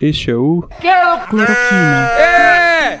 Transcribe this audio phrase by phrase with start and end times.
[0.00, 0.64] este é o.
[0.80, 2.10] Cloroquina.
[2.18, 3.00] É!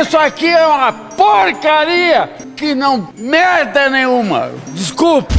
[0.00, 4.50] Isso aqui é uma porcaria que não merda nenhuma.
[4.68, 5.34] Desculpe.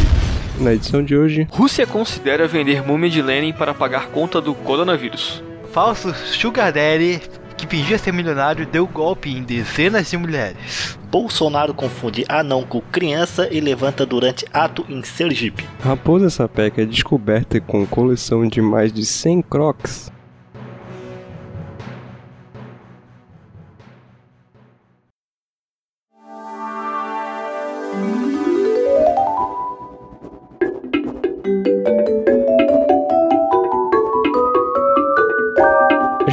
[0.60, 5.44] Na edição de hoje, Rússia considera vender múmia de Lenin para pagar conta do coronavírus.
[5.72, 7.22] Falso Sugar Daddy
[7.58, 10.98] que fingia ser milionário deu golpe em dezenas de mulheres.
[11.10, 15.66] Bolsonaro confunde anão com criança e levanta durante ato em Sergipe.
[15.84, 20.12] Raposa Sapeca é descoberta com coleção de mais de 100 crocs.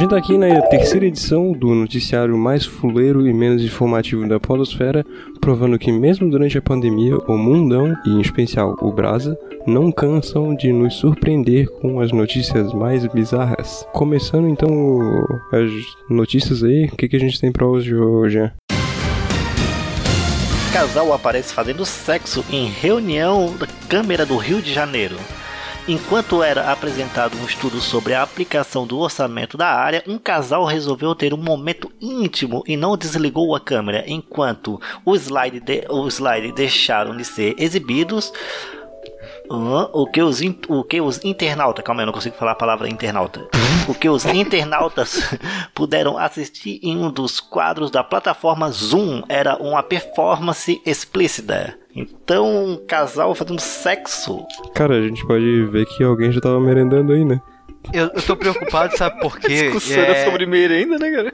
[0.05, 5.03] Gente tá aqui na terceira edição do noticiário mais fuleiro e menos informativo da podosfera,
[5.41, 10.55] provando que mesmo durante a pandemia, o mundão, e em especial o Brasa, não cansam
[10.55, 13.87] de nos surpreender com as notícias mais bizarras.
[13.93, 14.99] Começando então
[15.51, 15.71] as
[16.07, 18.51] notícias aí, o que, que a gente tem pra hoje, hoje?
[20.71, 25.15] Casal aparece fazendo sexo em reunião da Câmara do Rio de Janeiro.
[25.87, 31.13] Enquanto era apresentado um estudo sobre a aplicação do orçamento da área, um casal resolveu
[31.13, 36.51] ter um momento íntimo e não desligou a câmera enquanto o slide, de, o slide
[36.53, 38.33] deixaram de ser exibidos.
[39.47, 42.89] O, que os, o que os internautas, calma aí, eu não consigo falar a palavra
[42.89, 43.47] internauta.
[43.87, 45.21] O que os internautas
[45.73, 51.77] puderam assistir em um dos quadros da plataforma Zoom era uma performance explícita.
[51.95, 54.45] Então, um casal fazendo sexo.
[54.73, 57.39] Cara, a gente pode ver que alguém já tava merendando aí, né?
[57.93, 59.69] Eu, eu tô preocupado, sabe por quê?
[59.71, 60.25] Discussão é...
[60.25, 61.33] sobre merenda, né, cara?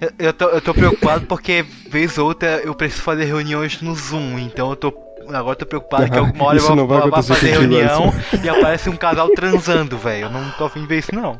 [0.00, 3.94] Eu, eu, tô, eu tô preocupado porque, vez ou outra, eu preciso fazer reuniões no
[3.94, 4.92] Zoom, então eu tô
[5.28, 8.12] Agora eu tô preocupado que alguma hora eu vou, vou fazer reunião
[8.42, 10.26] e aparece um casal transando, velho.
[10.26, 11.38] Eu não tô afim de ver isso, não.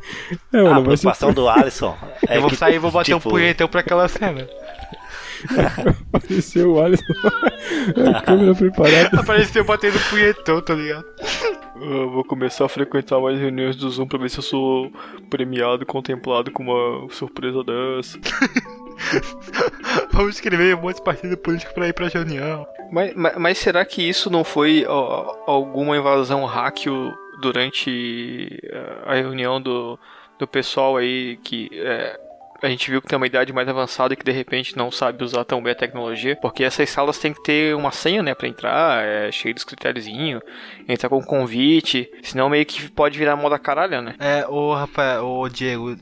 [0.51, 1.35] É, a preocupação ser...
[1.35, 1.95] do Alisson.
[2.27, 3.29] É eu vou que, sair e vou bater tipo...
[3.29, 4.47] um punhetão pra aquela cena.
[6.11, 7.03] Apareceu o Alisson.
[8.15, 9.19] a câmera preparada.
[9.19, 11.05] Apareceu batendo punhetão, tá ligado?
[11.75, 14.91] Eu vou começar a frequentar mais reuniões do Zoom pra ver se eu sou
[15.29, 18.19] premiado, contemplado com uma surpresa dessa.
[20.11, 22.67] Vamos escrever um monte de partido político pra ir pra reunião.
[22.91, 26.85] Mas, mas, mas será que isso não foi ó, alguma invasão hack
[27.41, 29.99] durante eh, a reunião do,
[30.39, 32.19] do pessoal aí que é,
[32.63, 35.23] a gente viu que tem uma idade mais avançada e que de repente não sabe
[35.23, 38.47] usar tão bem a tecnologia, porque essas salas tem que ter uma senha, né, para
[38.47, 40.41] entrar, é cheio dos critériozinho,
[40.87, 44.15] entrar com convite, senão meio que pode virar moda caralho, né?
[44.17, 45.97] É, o Rafael, o Diego.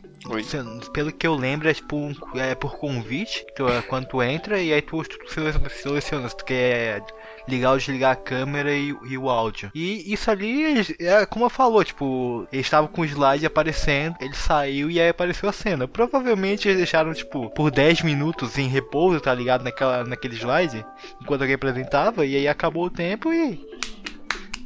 [0.93, 4.61] Pelo que eu lembro, é tipo um, é por convite, tu, é quando tu entra
[4.61, 7.03] e aí tu, tu seleciona se tu quer
[7.47, 9.71] ligar ou desligar a câmera e, e, o áudio.
[9.73, 14.35] E isso ali, é como eu falou, tipo, eles estavam com o slide aparecendo, ele
[14.35, 15.87] saiu e aí apareceu a cena.
[15.87, 19.63] Provavelmente eles deixaram, tipo, por 10 minutos em repouso, tá ligado?
[19.63, 20.85] Naquela, naquele slide,
[21.21, 23.70] enquanto alguém apresentava, e aí acabou o tempo e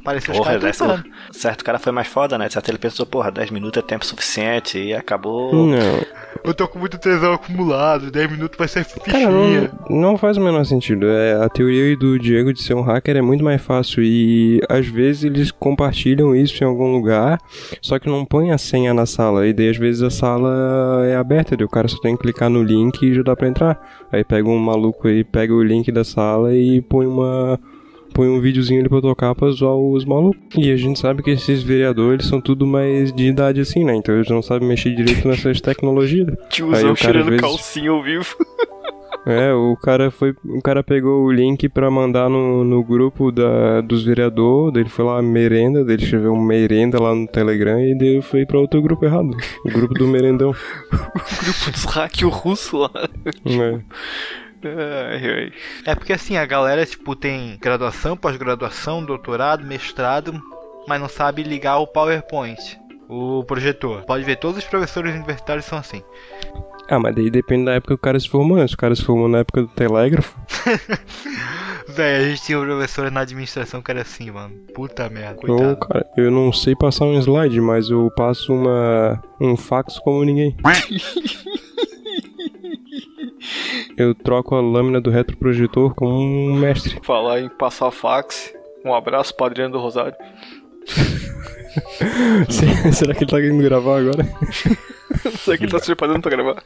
[0.06, 2.48] Pareceu porra, certo, certo cara foi mais foda, né?
[2.48, 5.52] Certo, ele pensou, porra, 10 minutos é tempo suficiente e acabou.
[5.52, 5.76] Não.
[6.44, 9.26] Eu tô com muito tesão acumulado, 10 minutos vai ser fichinha.
[9.26, 11.08] Cara, não, não faz o menor sentido.
[11.08, 14.86] É, a teoria do Diego de ser um hacker é muito mais fácil e às
[14.86, 17.40] vezes eles compartilham isso em algum lugar,
[17.82, 19.44] só que não põe a senha na sala.
[19.48, 22.48] E daí às vezes a sala é aberta, daí o cara só tem que clicar
[22.48, 24.06] no link e já dá pra entrar.
[24.12, 27.58] Aí pega um maluco aí, pega o link da sala e põe uma
[28.16, 30.40] põe um videozinho ali pra tocar pra zoar os malucos.
[30.56, 33.94] E a gente sabe que esses vereadores são tudo mais de idade assim, né?
[33.94, 36.34] Então eles não sabem mexer direito nessas tecnologias.
[36.48, 37.40] Tiozão cheirando vezes...
[37.42, 38.34] calcinha ao vivo.
[39.28, 40.36] É, o cara foi.
[40.44, 45.04] O cara pegou o link pra mandar no, no grupo da, dos vereadores, dele foi
[45.04, 49.36] lá merenda, dele escreveu merenda lá no Telegram e dele foi pra outro grupo errado.
[49.64, 50.50] O grupo do merendão.
[50.92, 52.90] o grupo dos hack russo lá.
[53.44, 53.80] É.
[55.84, 60.40] É porque assim, a galera, tipo, tem graduação, pós-graduação, doutorado, mestrado,
[60.86, 62.78] mas não sabe ligar o PowerPoint,
[63.08, 64.04] o projetor.
[64.04, 66.02] Pode ver, todos os professores universitários são assim.
[66.88, 68.58] Ah, mas daí depende da época que o cara se formou.
[68.58, 68.66] Né?
[68.68, 70.38] Se o cara se formou na época do telégrafo.
[71.88, 74.54] Véi, a gente tinha um professor na administração que era assim, mano.
[74.74, 75.40] Puta merda.
[75.40, 75.70] Coitado.
[75.70, 80.24] Eu, cara, eu não sei passar um slide, mas eu passo uma um fax como
[80.24, 80.56] ninguém.
[83.96, 86.98] Eu troco a lâmina do retroprojetor com um mestre.
[87.02, 88.52] Falar em passar fax.
[88.84, 90.14] Um abraço, Padrinho do Rosário.
[92.92, 94.24] Será que ele tá querendo gravar agora?
[95.38, 96.62] Será que ele tá se preparando pra gravar?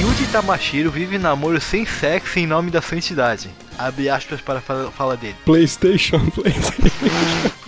[0.00, 3.48] Yuji Tamashiro vive namoro sem sexo em nome da santidade.
[3.78, 5.36] Abre aspas para a fala dele.
[5.44, 7.63] PlayStation, PlayStation.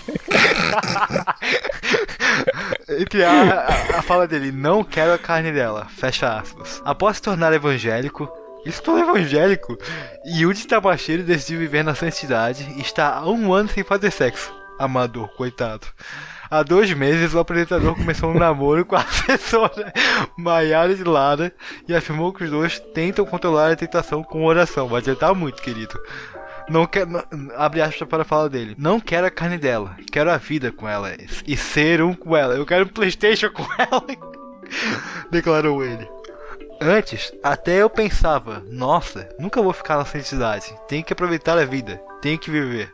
[2.97, 6.81] Entre a, a, a fala dele, não quero a carne dela, fecha aspas.
[6.83, 8.29] Após se tornar evangélico,
[8.65, 9.77] é evangélico,
[10.25, 14.53] Yuji Tabashiro decidiu viver na santidade e está há um ano sem fazer sexo.
[14.77, 15.87] Amador, coitado.
[16.49, 19.91] Há dois meses, o apresentador começou um namoro com a assessora
[20.37, 21.51] Maiara de Lara
[21.87, 24.87] e afirmou que os dois tentam controlar a tentação com oração.
[24.87, 25.99] Vai adiantar muito, querido.
[26.69, 27.09] Não quero.
[27.09, 27.23] não-
[27.55, 28.75] abre aspas para a fala dele.
[28.77, 31.15] Não quero a carne dela, quero a vida com ela
[31.45, 32.55] e ser um com ela.
[32.55, 34.03] Eu quero um PlayStation com ela.
[35.31, 36.07] Declarou ele.
[36.79, 40.71] Antes, até eu pensava, nossa, nunca vou ficar na santidade.
[40.87, 42.93] Tenho que aproveitar a vida, tenho que viver.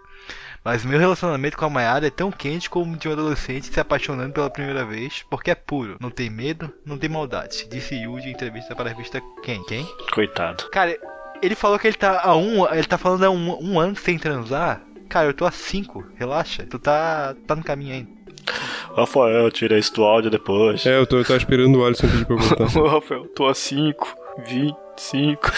[0.64, 4.32] Mas meu relacionamento com a Mayara é tão quente como de um adolescente se apaixonando
[4.32, 8.32] pela primeira vez, porque é puro, não tem medo, não tem maldade, disse Yuji em
[8.32, 9.62] entrevista para a revista Quem?
[9.66, 9.86] Quem?
[10.14, 10.70] Coitado.
[10.72, 10.98] Cara,
[11.44, 14.18] ele falou que ele tá há um, ele tá falando há um, um ano sem
[14.18, 14.82] transar.
[15.10, 16.66] Cara, eu tô há cinco, relaxa.
[16.70, 18.10] Tu tá, tá no caminho ainda.
[18.96, 20.86] Rafael, tira isso do áudio depois.
[20.86, 22.36] É, eu tô, eu tô esperando o Alisson pedir pra.
[22.82, 24.16] Ô, Rafael, tô a 5,
[24.48, 25.52] 25.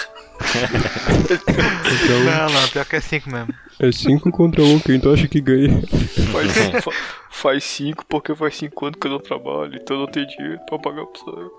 [1.23, 3.53] Então, Não, não, pior que é cinco mesmo.
[3.79, 5.81] é 5 contra 1, um, quem tu acha que ganha?
[6.31, 6.51] Faz,
[6.83, 6.91] fa-
[7.31, 10.59] faz 5 porque faz 5 anos que eu não trabalho, então eu não tenho dinheiro
[10.67, 11.49] pra pagar o pessoal.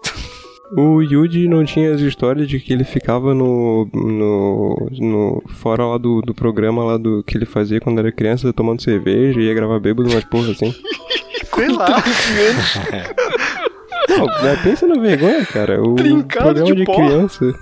[0.72, 3.88] O Yuji não tinha as histórias de que ele ficava no.
[3.94, 4.88] no.
[4.98, 8.82] no fora lá do, do programa lá do que ele fazia quando era criança, tomando
[8.82, 10.74] cerveja e ia gravar bêbado, umas porra assim.
[11.54, 11.86] Sei lá.
[14.08, 14.26] Não,
[14.62, 15.80] pensa na vergonha, cara.
[15.82, 17.54] O Trincado programa de de, criança.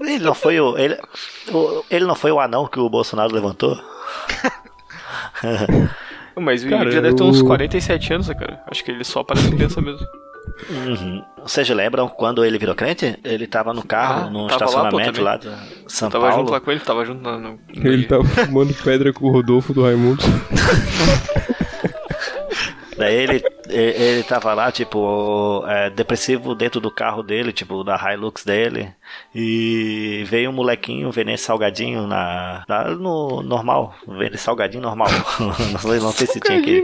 [0.00, 0.76] Ele não foi o.
[0.78, 0.96] Ele,
[1.52, 3.76] o- ele não foi o anão que o Bolsonaro levantou?
[6.40, 8.62] Mas o Cara, Yuji já deve ter uns o- 47 anos, né, cara.
[8.70, 10.06] Acho que ele só parece criança mesmo.
[10.70, 11.22] Uhum.
[11.42, 13.18] Vocês lembram quando ele virou crente?
[13.24, 15.24] Ele tava no carro, Ah, num tava lá, pô, estacionamento também.
[15.24, 15.48] lá, de
[15.92, 16.40] São tava Paulo.
[16.42, 19.82] junto lá com ele, tava junto no- Ele tava fumando pedra com o Rodolfo do
[19.82, 20.22] Raimundo.
[23.02, 28.44] Daí ele, ele, tava lá, tipo, é, depressivo dentro do carro dele, tipo, da Hilux
[28.44, 28.94] dele.
[29.34, 35.08] E veio um molequinho vender salgadinho na, na- no normal, vender salgadinho normal.
[35.40, 36.80] não, sei, não sei se tinha aqui.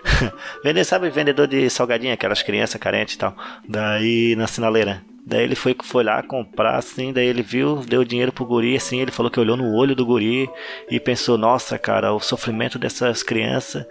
[0.64, 3.34] Vender, sabe, vendedor de salgadinho, aquelas crianças carentes e tal.
[3.68, 5.02] Daí na sinaleira.
[5.26, 9.00] Daí ele foi, foi lá comprar, assim, daí ele viu, deu dinheiro pro guri, assim,
[9.00, 10.48] ele falou que olhou no olho do guri
[10.90, 13.84] e pensou, nossa, cara, o sofrimento dessas crianças.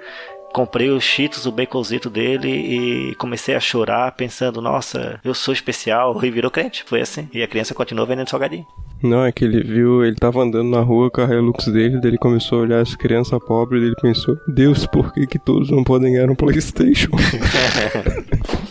[0.53, 6.19] Comprei os cheetos, o baconzito dele e comecei a chorar, pensando, nossa, eu sou especial,
[6.23, 7.29] e virou crente, foi assim.
[7.33, 8.65] E a criança continuou vendendo salgadinho.
[9.01, 12.11] Não, é que ele viu, ele tava andando na rua com a Hilux dele, daí
[12.11, 15.83] ele começou a olhar as crianças pobres, ele pensou, Deus, por que, que todos não
[15.83, 17.11] podem ganhar um Playstation?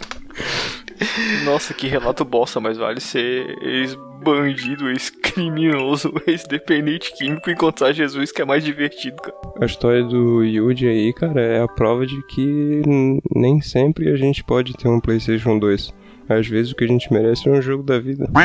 [1.45, 8.45] Nossa, que relato bosta, mas vale ser ex-bandido, ex-criminoso, ex-dependente químico encontrar Jesus, que é
[8.45, 9.37] mais divertido, cara.
[9.61, 12.83] A história do Yuji aí, cara, é a prova de que
[13.35, 15.95] nem sempre a gente pode ter um PlayStation 2.
[16.29, 18.29] Às vezes o que a gente merece é um jogo da vida.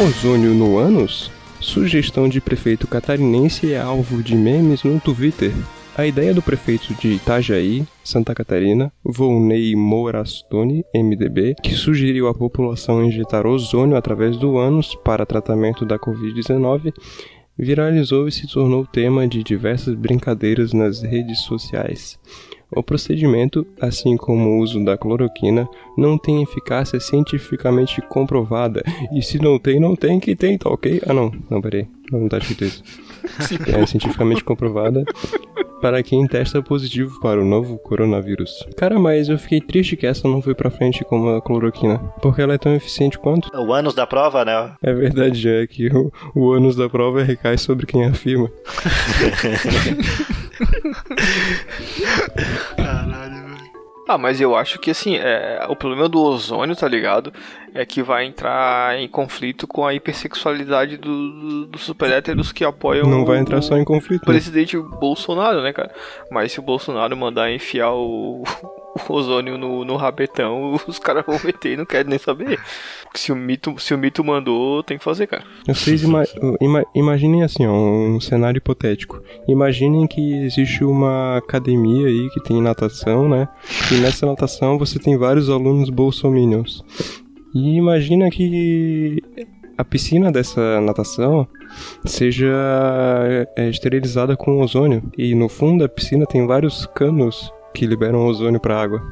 [0.00, 1.30] Ozônio no ânus?
[1.60, 5.52] Sugestão de prefeito catarinense é alvo de memes no Twitter.
[5.94, 13.04] A ideia do prefeito de Itajaí, Santa Catarina, Volney Morastone, MDB, que sugeriu à população
[13.04, 16.94] injetar ozônio através do ânus para tratamento da Covid-19,
[17.58, 22.18] viralizou e se tornou tema de diversas brincadeiras nas redes sociais.
[22.74, 28.82] O procedimento, assim como o uso da cloroquina, não tem eficácia cientificamente comprovada.
[29.12, 31.02] E se não tem, não tem que tem, tá ok?
[31.06, 31.86] Ah não, não, peraí.
[32.10, 32.82] Não tá escrito isso.
[33.66, 35.04] É cientificamente comprovada
[35.82, 38.64] para quem testa positivo para o novo coronavírus.
[38.76, 41.98] Cara, mas eu fiquei triste que essa não foi pra frente como a cloroquina.
[42.22, 43.50] Porque ela é tão eficiente quanto.
[43.56, 44.74] O ânus da prova, né?
[44.80, 48.48] É verdade, já é que o, o ânus da prova recai sobre quem afirma.
[52.76, 53.72] Caralho, velho.
[54.08, 57.32] Ah, mas eu acho que assim, é, o problema do ozônio, tá ligado?
[57.74, 62.64] É que vai entrar em conflito com a hipersexualidade do, do, dos super héteros que
[62.64, 64.22] apoiam Não vai o- entrar só em conflito.
[64.22, 65.90] o presidente Bolsonaro, né, cara?
[66.30, 68.42] Mas se o Bolsonaro mandar enfiar o,
[69.08, 72.60] o ozônio no, no rabetão, os caras vão meter e não querem nem saber.
[73.14, 75.44] Se o mito, se o mito mandou, tem que fazer, cara.
[75.66, 76.24] Vocês ima
[76.60, 79.22] ima- imaginem assim, ó, um cenário hipotético.
[79.48, 83.48] Imaginem que existe uma academia aí que tem natação, né?
[83.90, 86.82] E nessa natação você tem vários alunos bolsominions.
[87.54, 89.22] E imagina que
[89.76, 91.46] a piscina dessa natação
[92.04, 92.52] seja
[93.56, 95.02] é, esterilizada com ozônio.
[95.16, 99.02] E no fundo da piscina tem vários canos que liberam ozônio pra água.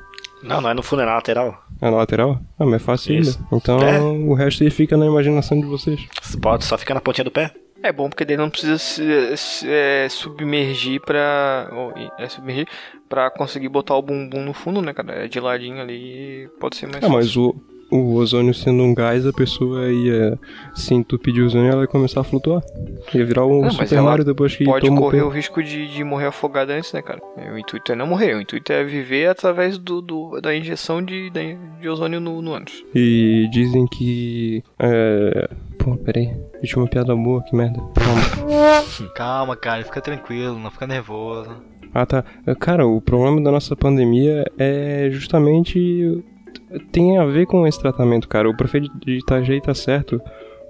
[0.42, 1.62] Não, não é no fundo, é na lateral.
[1.80, 2.40] É na lateral?
[2.58, 3.38] Ah, mas é fácil Isso.
[3.38, 3.56] ainda.
[3.56, 4.00] Então É.
[4.00, 6.00] o resto aí fica na imaginação de vocês.
[6.40, 7.52] Pode, só fica na pontinha do pé.
[7.82, 9.02] É bom porque daí não precisa se,
[9.38, 11.70] se- é, submergir pra.
[11.72, 12.66] ou, é, submergir
[13.08, 15.24] pra conseguir botar o bumbum no fundo, né, cara?
[15.24, 17.42] É de ladinho ali pode ser mais Ah, mas fácil.
[17.42, 20.38] o, o ozônio sendo um gás, a pessoa ia
[20.74, 22.62] se entupir de ozônio e ela ia começar a flutuar.
[23.14, 25.62] Ia virar um Não, mas Super Mario depois que Pode toma o correr o risco
[25.62, 27.20] de, de morrer afogada antes, né, cara?
[27.52, 31.30] O intuito é não morrer, o intuito é viver através do, do- da injeção de,
[31.30, 31.40] da-
[31.80, 32.84] de ozônio no, no ânus.
[32.94, 34.62] E dizem que.
[34.78, 35.48] É.
[35.78, 36.30] Pô, peraí.
[36.54, 37.80] Eu tinha uma piada boa, que merda.
[37.94, 39.10] Calma.
[39.14, 41.50] Calma, cara, fica tranquilo, não fica nervoso.
[41.94, 42.22] Ah, tá.
[42.60, 46.22] Cara, o problema da nossa pandemia é justamente.
[46.92, 48.48] Tem a ver com esse tratamento, cara.
[48.48, 50.20] O prefeito de Itajaí tá certo.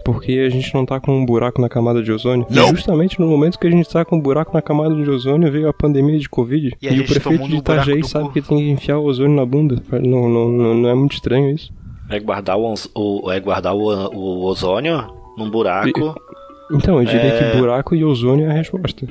[0.02, 2.47] Porque a gente não tá com um buraco na camada de ozônio.
[2.50, 5.52] E justamente no momento que a gente tá com um buraco na camada de ozônio,
[5.52, 6.75] veio a pandemia de Covid.
[6.80, 8.33] E a o prefeito de Itajaí do sabe cu.
[8.33, 9.83] que tem que enfiar o ozônio na bunda.
[9.92, 11.71] Não, não, não, não é muito estranho isso.
[12.09, 16.14] É guardar o, o- é guardar o, o ozônio num buraco.
[16.73, 17.50] Então, eu diria É.
[17.52, 19.07] que buraco e ozônio é a resposta.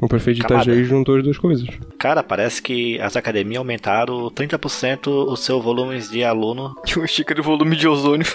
[0.00, 0.44] O prefeito de.
[0.44, 1.68] Itajaí juntou as duas coisas.
[1.98, 6.74] Cara, parece que as academias aumentaram 30% o seu volume de aluno.
[6.84, 8.26] Tinha uma xícara de volume de ozônio.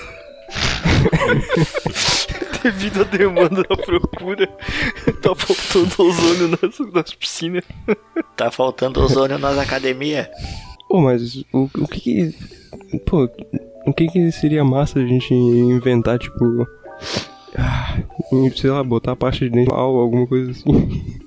[2.61, 4.45] Devido à demanda da procura,
[5.21, 7.63] tá faltando ozônio nas, nas piscinas.
[8.35, 10.27] Tá faltando ozônio nas academias.
[10.89, 12.35] Pô, mas o, o que que.
[13.05, 13.29] Pô,
[13.85, 16.67] o que que seria massa a gente inventar, tipo.
[17.57, 17.99] ah,
[18.55, 21.18] sei lá, botar pasta de dente ou alguma coisa assim.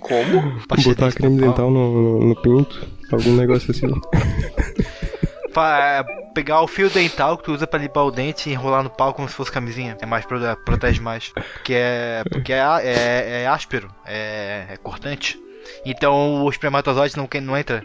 [0.00, 0.60] Como?
[0.84, 2.86] botar creme dental no, no, no pinto.
[3.12, 3.86] Algum negócio assim.
[5.52, 8.90] Fa- pegar o fio dental que tu usa pra limpar o dente e enrolar no
[8.90, 9.96] pau como se fosse camisinha.
[10.00, 11.28] É mais prote- protege mais.
[11.28, 12.22] Porque é.
[12.30, 15.38] Porque é, é, é áspero, é, é cortante.
[15.86, 17.84] Então o espermatozoide não, não entra.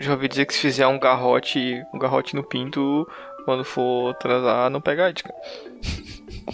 [0.00, 3.08] Já ouvi dizer que se fizer um garrote, um garrote no pinto,
[3.44, 5.34] quando for transar, não pega AIDS, cara.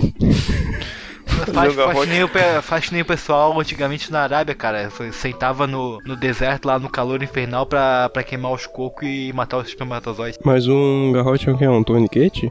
[1.52, 2.28] Faz, nem o,
[2.62, 4.88] faz nem o pessoal antigamente na Arábia, cara.
[5.12, 9.58] Sentava no, no deserto lá no calor infernal pra, pra queimar os cocos e matar
[9.58, 10.38] os espermatozoides.
[10.44, 11.64] Mas um garrote é o que?
[11.64, 12.50] É um torniquete?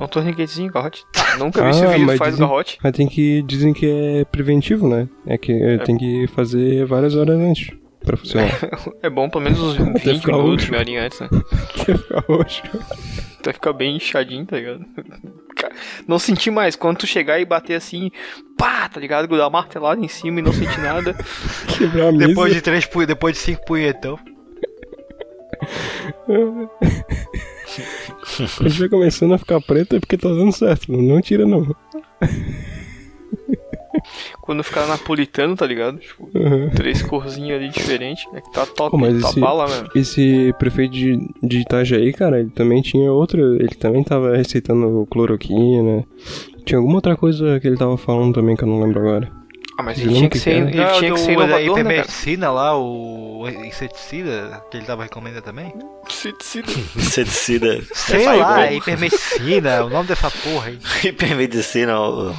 [0.00, 1.04] Um torniquetezinho, garrote.
[1.38, 2.78] Nunca vi esse vídeo, Ah, faz dizem- garrote.
[2.82, 3.42] Mas tem que.
[3.42, 3.86] Dizem que
[4.20, 5.08] é preventivo, né?
[5.26, 7.70] É que é, tem que fazer várias horas antes
[8.04, 8.50] pra funcionar.
[9.02, 11.28] É bom pelo menos uns Até 20 ficar minutos, meia horinha antes, né?
[11.84, 12.62] Quer ficar roxo.
[13.40, 14.84] Até ficar bem inchadinho, tá ligado?
[16.06, 16.76] Não senti mais.
[16.76, 18.10] Quando tu chegar e bater assim,
[18.56, 19.28] pá, tá ligado?
[19.28, 21.14] Dar uma martelada em cima e não sentir nada.
[21.76, 22.26] Quebrar a mesa.
[22.28, 24.18] Depois de três punhe- depois de cinco punhetão.
[26.26, 26.70] Quando
[28.66, 30.90] estiver começando a ficar preto é porque tá dando certo.
[30.92, 31.74] Não tira, não.
[34.40, 35.98] Quando ficar napolitano, tá ligado?
[35.98, 36.70] Tipo, Uhum.
[36.70, 38.24] três corzinhos ali diferentes.
[38.34, 39.88] É que tá top, Pô, mas tá esse- bala mesmo.
[39.94, 43.40] Esse prefeito de, de Itajaí, cara, ele também tinha outra.
[43.40, 46.04] Ele também tava receitando cloroquina.
[46.64, 49.30] Tinha alguma outra coisa que ele tava falando também que eu não lembro agora.
[49.78, 51.62] Ah, mas ele tinha que ser, ele tinha que ser da inovador, né, cara?
[51.62, 55.72] hipermedicina lá, o inseticida que ele tava recomendando também.
[56.04, 56.72] Inseticida.
[56.98, 57.80] Inseticida.
[57.94, 60.80] Sei É lá, hipermedicina, o nome dessa porra aí.
[61.08, 62.34] Hipermedicina, ó,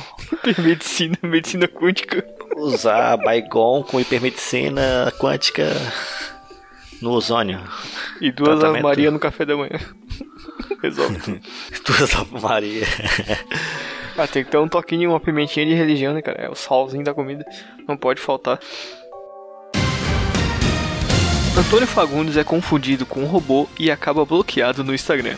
[0.57, 2.27] Medicina, medicina quântica.
[2.57, 5.65] usar Baigon com hipermedicina quântica
[7.01, 7.61] no ozônio.
[8.19, 8.81] E duas Ave.
[8.81, 9.79] Maria no café da manhã.
[10.83, 11.39] Resolve.
[11.85, 12.85] Duas Ave Maria.
[14.21, 16.41] Ah, tem que ter um toquinho, uma pimentinha de religião, né, cara?
[16.41, 17.45] É o salzinho da comida.
[17.87, 18.59] Não pode faltar.
[21.57, 25.37] Antônio Fagundes é confundido com um robô e acaba bloqueado no Instagram.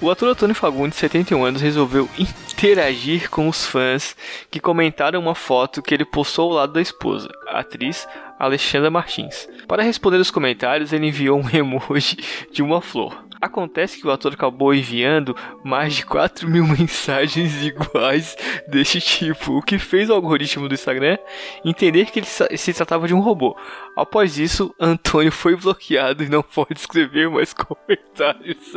[0.00, 4.16] O ator Antônio Fagundes, 71 anos, resolveu interagir com os fãs
[4.50, 9.48] que comentaram uma foto que ele postou ao lado da esposa, a atriz Alexandra Martins.
[9.68, 12.16] Para responder os comentários, ele enviou um emoji
[12.52, 13.27] de uma flor.
[13.40, 19.62] Acontece que o ator acabou enviando mais de 4 mil mensagens iguais deste tipo, o
[19.62, 21.18] que fez o algoritmo do Instagram
[21.64, 23.56] entender que ele se tratava de um robô.
[23.96, 28.74] Após isso, Antônio foi bloqueado e não pode escrever mais comentários.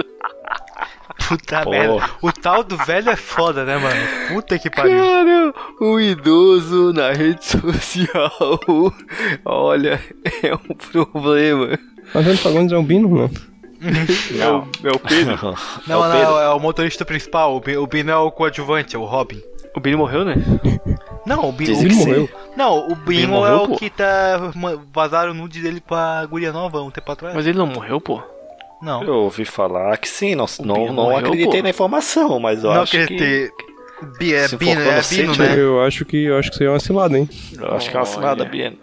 [1.27, 1.71] Puta Pô.
[1.71, 2.09] merda.
[2.21, 4.01] O tal do velho é foda, né, mano?
[4.29, 4.97] Puta que pariu.
[4.97, 8.31] Cara, o idoso na rede social,
[9.45, 10.01] olha,
[10.43, 11.77] é um problema.
[12.13, 13.29] Antônio Fagundes é um bino,
[13.81, 14.05] né?
[14.39, 15.55] É o, é o Pedro.
[15.87, 16.37] Não, É o não, Pedro.
[16.39, 17.55] é o motorista principal.
[17.55, 19.41] O Bi- O Bino é o coadjuvante, é o Robin.
[19.75, 20.35] O Billy morreu, né?
[21.25, 21.77] Não, o Bino.
[21.77, 22.29] Que morreu.
[22.57, 23.75] Não, o Bino é o pô.
[23.77, 24.51] que tá.
[24.93, 27.33] Vazaram o nude dele pra guria nova um tempo atrás.
[27.35, 28.21] Mas ele não morreu, pô.
[28.81, 29.03] Não.
[29.03, 31.63] Eu ouvi falar que sim, não, não, Bino não morreu, acreditei pô.
[31.63, 32.97] na informação, mas eu não acho que.
[32.97, 33.49] acreditei.
[34.17, 35.55] Bi- é Se Bino, for é Bino, né?
[35.59, 37.29] Eu acho que eu acho que isso aí é uma cilada, hein?
[37.57, 38.77] Eu acho que é uma cilada, Bieno.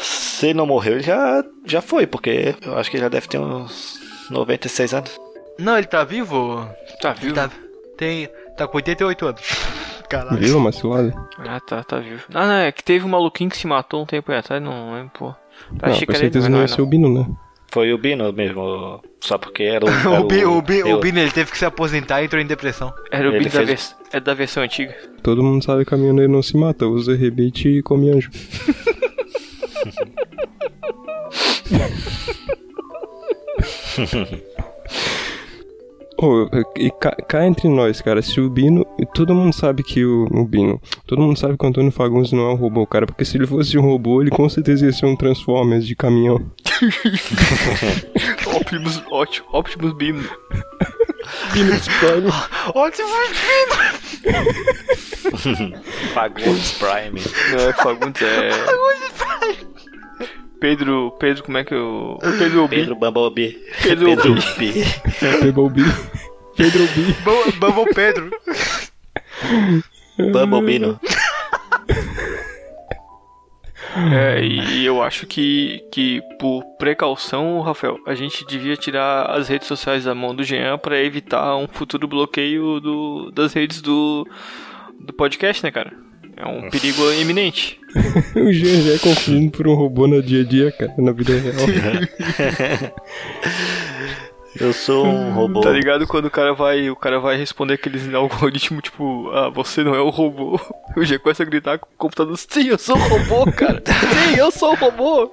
[0.00, 3.28] Se ele não morreu, ele já, já foi, porque eu acho que ele já deve
[3.28, 5.20] ter uns 96 anos.
[5.58, 6.68] Não, ele tá vivo?
[7.00, 7.34] Tá vivo?
[7.34, 7.50] tá.
[7.96, 8.28] Tem.
[8.56, 9.40] Tá com 88 anos.
[10.08, 10.38] Caralho.
[10.38, 11.14] Viu uma cilada?
[11.38, 12.22] Ah, tá, tá vivo.
[12.34, 15.10] Ah, não, é que teve um maluquinho que se matou um tempo atrás, não lembro,
[15.18, 15.30] pô.
[15.78, 16.86] Tá, Não, achei com que era ele, certeza mas não não ia é, ser o
[16.86, 17.26] Bino, né?
[17.70, 19.88] Foi o Bino mesmo, só porque era o.
[19.88, 22.46] Era O, Bi, o, Bi, o Bino ele teve que se aposentar e entrou em
[22.46, 22.92] depressão.
[23.10, 23.96] Era o Ele Bino da, fez- vers...
[24.12, 24.94] é da versão antiga.
[25.22, 28.30] Todo mundo sabe que caminhoneiro não se mata, usa rebite e come anjo.
[36.18, 38.86] Ô, e cá, cá entre nós, cara, se o Bino.
[38.98, 40.80] e Todo mundo sabe que o, o Bino.
[41.06, 43.06] Todo mundo sabe que o Antônio Fagundes não é um robô, cara.
[43.06, 46.38] Porque se ele fosse um robô, ele com certeza ia ser um Transformers de caminhão.
[48.54, 50.22] Optimus, ótimo, Optimus Bino.
[51.52, 52.30] Bino Prime.
[52.74, 53.08] Ótimo,
[56.14, 57.20] Fagundes Prime.
[57.50, 58.50] Não é Fagundes, é.
[60.62, 61.10] Pedro.
[61.18, 62.18] Pedro, como é que eu.
[62.38, 62.76] Pedro Obi.
[62.76, 63.58] Pedro Bumblebee.
[63.82, 64.42] Pedro Pedro Obi.
[64.72, 65.52] Bee.
[65.52, 65.92] Bumblebee.
[66.56, 67.14] Pedro B.
[67.24, 68.30] Bu- Bubble Pedro.
[70.32, 71.00] Bumblebino.
[74.14, 79.66] É, e eu acho que, que por precaução, Rafael, a gente devia tirar as redes
[79.68, 84.26] sociais da mão do Jean pra evitar um futuro bloqueio do, das redes do,
[84.98, 85.92] do podcast, né, cara?
[86.42, 87.80] É um perigo iminente.
[88.34, 91.38] O Jean já é confundido por um robô no dia a dia, cara, na vida
[91.38, 91.54] real.
[94.58, 95.60] Eu sou um robô.
[95.60, 99.84] Tá ligado quando o cara vai, o cara vai responder aqueles algoritmos tipo, ah, você
[99.84, 100.60] não é o robô.
[100.94, 103.82] O Jean começa a gritar com o computador, sim, eu sou o robô, cara.
[103.86, 105.32] Sim, eu sou o robô.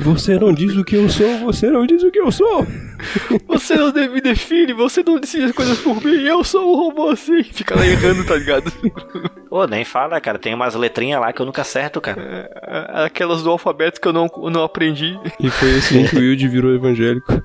[0.00, 2.66] Você não diz o que eu sou, você não diz o que eu sou.
[3.46, 7.10] Você não me define, você não decide as coisas por mim, eu sou o robô
[7.10, 7.42] assim.
[7.42, 8.72] Fica lá errando, tá ligado?
[9.50, 10.38] Ô, nem fala, cara.
[10.38, 12.50] Tem umas letrinhas lá que eu nunca acerto, cara.
[12.62, 15.18] É, Aquelas do alfabeto que eu não, não aprendi.
[15.40, 17.42] E foi assim que o Wilde virou evangélico.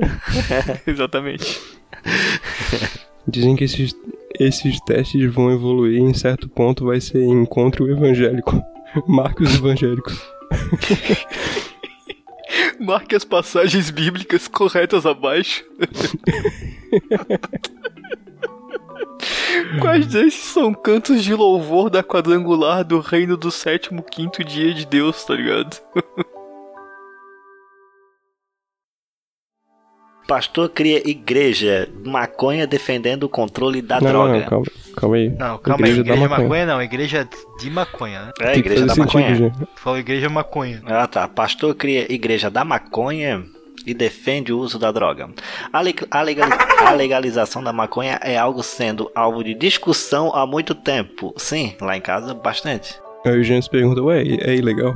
[0.86, 1.60] Exatamente.
[3.26, 3.94] Dizem que esses,
[4.38, 8.60] esses testes vão evoluir e em certo ponto vai ser encontro evangélico.
[9.06, 10.20] Marque os evangélicos.
[12.80, 15.64] Marque as passagens bíblicas corretas abaixo.
[19.80, 24.86] Quais desses são cantos de louvor da quadrangular do reino do sétimo quinto dia de
[24.86, 25.80] Deus, tá ligado?
[30.26, 34.32] Pastor cria igreja, maconha defendendo o controle da não, droga.
[34.32, 35.28] não, não, calma, calma aí.
[35.30, 35.92] Não, calma aí.
[35.92, 36.42] Igreja Igreja da de maconha.
[36.48, 37.28] maconha não, igreja
[37.58, 38.32] de maconha, né?
[38.40, 39.36] É, igreja da maconha.
[39.36, 40.82] sentido, falou igreja maconha.
[40.86, 41.28] Ah, tá.
[41.28, 43.44] Pastor cria igreja da maconha
[43.86, 45.28] e defende o uso da droga.
[45.72, 46.48] A, le- a legal-
[46.86, 51.34] a legalização da maconha é algo sendo alvo de discussão há muito tempo.
[51.36, 52.98] Sim, lá em casa, bastante.
[53.26, 54.94] Aí o Jean se pergunta, ué, é ilegal?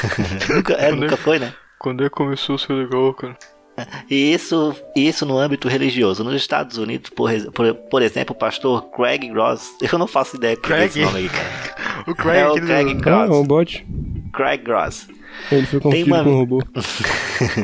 [0.54, 1.52] nunca, é, nunca foi, né?
[1.78, 3.36] Quando é que começou a ser legal, cara?
[4.10, 6.22] E isso, isso no âmbito religioso.
[6.24, 9.70] Nos Estados Unidos, por, por, por exemplo, o pastor Craig Gross.
[9.92, 11.06] Eu não faço ideia que é esse Craig?
[11.06, 11.76] nome aí, cara.
[12.06, 13.30] O Craig, É o Craig do- Gross.
[13.30, 13.86] Ah, é um bot.
[14.32, 15.08] Craig Gross.
[15.50, 16.62] Ele foi confundido uma- com um robô.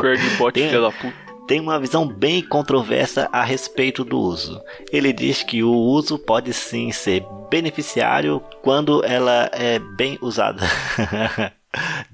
[0.00, 1.14] Craig Bot, Tem- filha da puta.
[1.46, 4.60] tem uma visão bem controversa a respeito do uso.
[4.92, 10.62] Ele diz que o uso pode sim ser beneficiário quando ela é bem usada.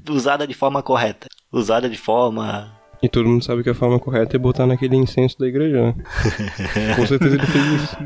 [0.08, 1.26] usada de forma correta.
[1.52, 2.72] Usada de forma.
[3.02, 5.94] E todo mundo sabe que a forma correta é botar naquele incenso da igreja, né?
[6.96, 7.96] Com certeza ele fez isso.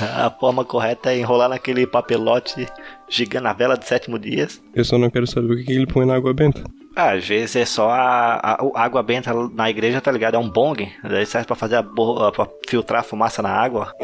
[0.00, 2.66] A forma correta é enrolar naquele papelote
[3.08, 4.62] gigante na vela de sétimo dias.
[4.74, 6.64] Eu só não quero saber o que ele põe na água benta.
[6.96, 10.34] Ah, às vezes é só a, a- a água benta na igreja, tá ligado?
[10.34, 10.90] É um bong.
[11.04, 13.92] Daí serve pra fazer a borra, pra filtrar a fumaça na água.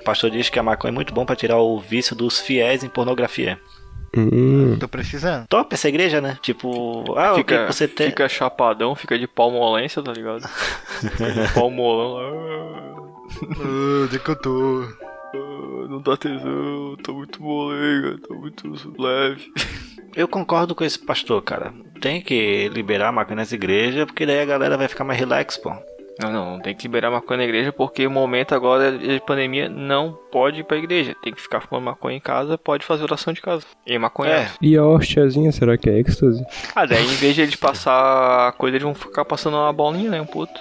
[0.00, 2.82] O pastor diz que a maconha é muito bom pra tirar o vício dos fiéis
[2.82, 3.58] em pornografia.
[4.16, 4.76] Hum.
[4.78, 5.46] Tô precisando.
[5.48, 6.38] Top essa igreja, né?
[6.42, 8.08] Tipo, ah, o que Fica, você tem?
[8.08, 10.42] fica chapadão, fica de palmolência, tá ligado?
[10.98, 12.98] Fica de palmolão lá.
[13.60, 14.84] Ah, onde que eu tô?
[15.34, 19.52] Ah, Não dá tesão, tô muito molenga, tô muito leve.
[20.16, 21.72] Eu concordo com esse pastor, cara.
[22.00, 25.56] Tem que liberar a maconha nas igrejas, porque daí a galera vai ficar mais relax,
[25.58, 25.70] pô.
[26.20, 30.18] Não, não, tem que liberar maconha na igreja porque o momento agora de pandemia não
[30.32, 31.14] pode ir pra igreja.
[31.22, 33.64] Tem que ficar fumando maconha em casa, pode fazer oração de casa.
[33.86, 34.32] E maconha.
[34.32, 34.50] É.
[34.60, 36.44] E a hostiazinha, será que é êxtase?
[36.74, 40.10] Ah, daí em vez de eles passar a coisa, eles vão ficar passando uma bolinha,
[40.10, 40.20] né?
[40.20, 40.58] Um puto.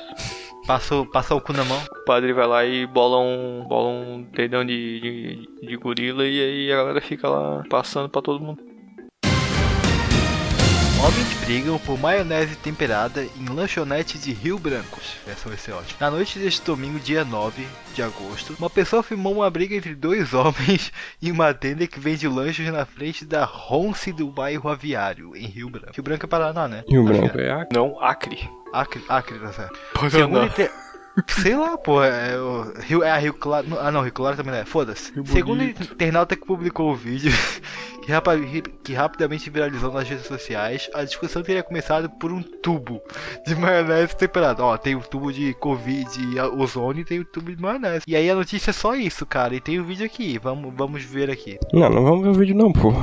[0.67, 1.81] Passou, passa o cu na mão.
[2.01, 6.41] O padre vai lá e bola um, bola um dedão de, de, de gorila e
[6.41, 8.61] aí a galera fica lá passando pra todo mundo.
[10.99, 15.15] Homens brigam por maionese temperada em lanchonete de Rio Brancos.
[15.27, 15.97] Essa vai ser ótima.
[15.99, 20.33] Na noite deste domingo, dia 9 de agosto, uma pessoa filmou uma briga entre dois
[20.35, 25.45] homens e uma tenda que vende lanches na frente da Ronce do bairro Aviário, em
[25.45, 25.93] Rio Branco.
[25.93, 26.83] Rio Branco é Paraná, né?
[26.87, 27.67] O Acho que branco é a...
[27.71, 28.49] Não, Acre.
[28.73, 29.79] Acre, Acre, tá certo.
[29.93, 30.49] Paraná.
[30.49, 30.71] Segundo,
[31.27, 32.03] Sei lá, pô.
[32.03, 33.67] É, o Rio, é a Rio Claro.
[33.79, 34.65] Ah, não, Rio Claro também não é.
[34.65, 35.11] Foda-se.
[35.25, 37.31] Segundo o internauta que publicou o vídeo,
[38.05, 38.37] que, rapa-
[38.83, 43.01] que rapidamente viralizou nas redes sociais, a discussão teria começado por um tubo
[43.45, 44.63] de maionese temperada.
[44.63, 48.03] Ó, tem o tubo de Covid e ozônio e tem o tubo de maionese.
[48.07, 49.55] E aí a notícia é só isso, cara.
[49.55, 50.37] E tem o vídeo aqui.
[50.37, 51.57] Vamos, vamos ver aqui.
[51.73, 52.93] Não, não vamos ver o vídeo não, pô.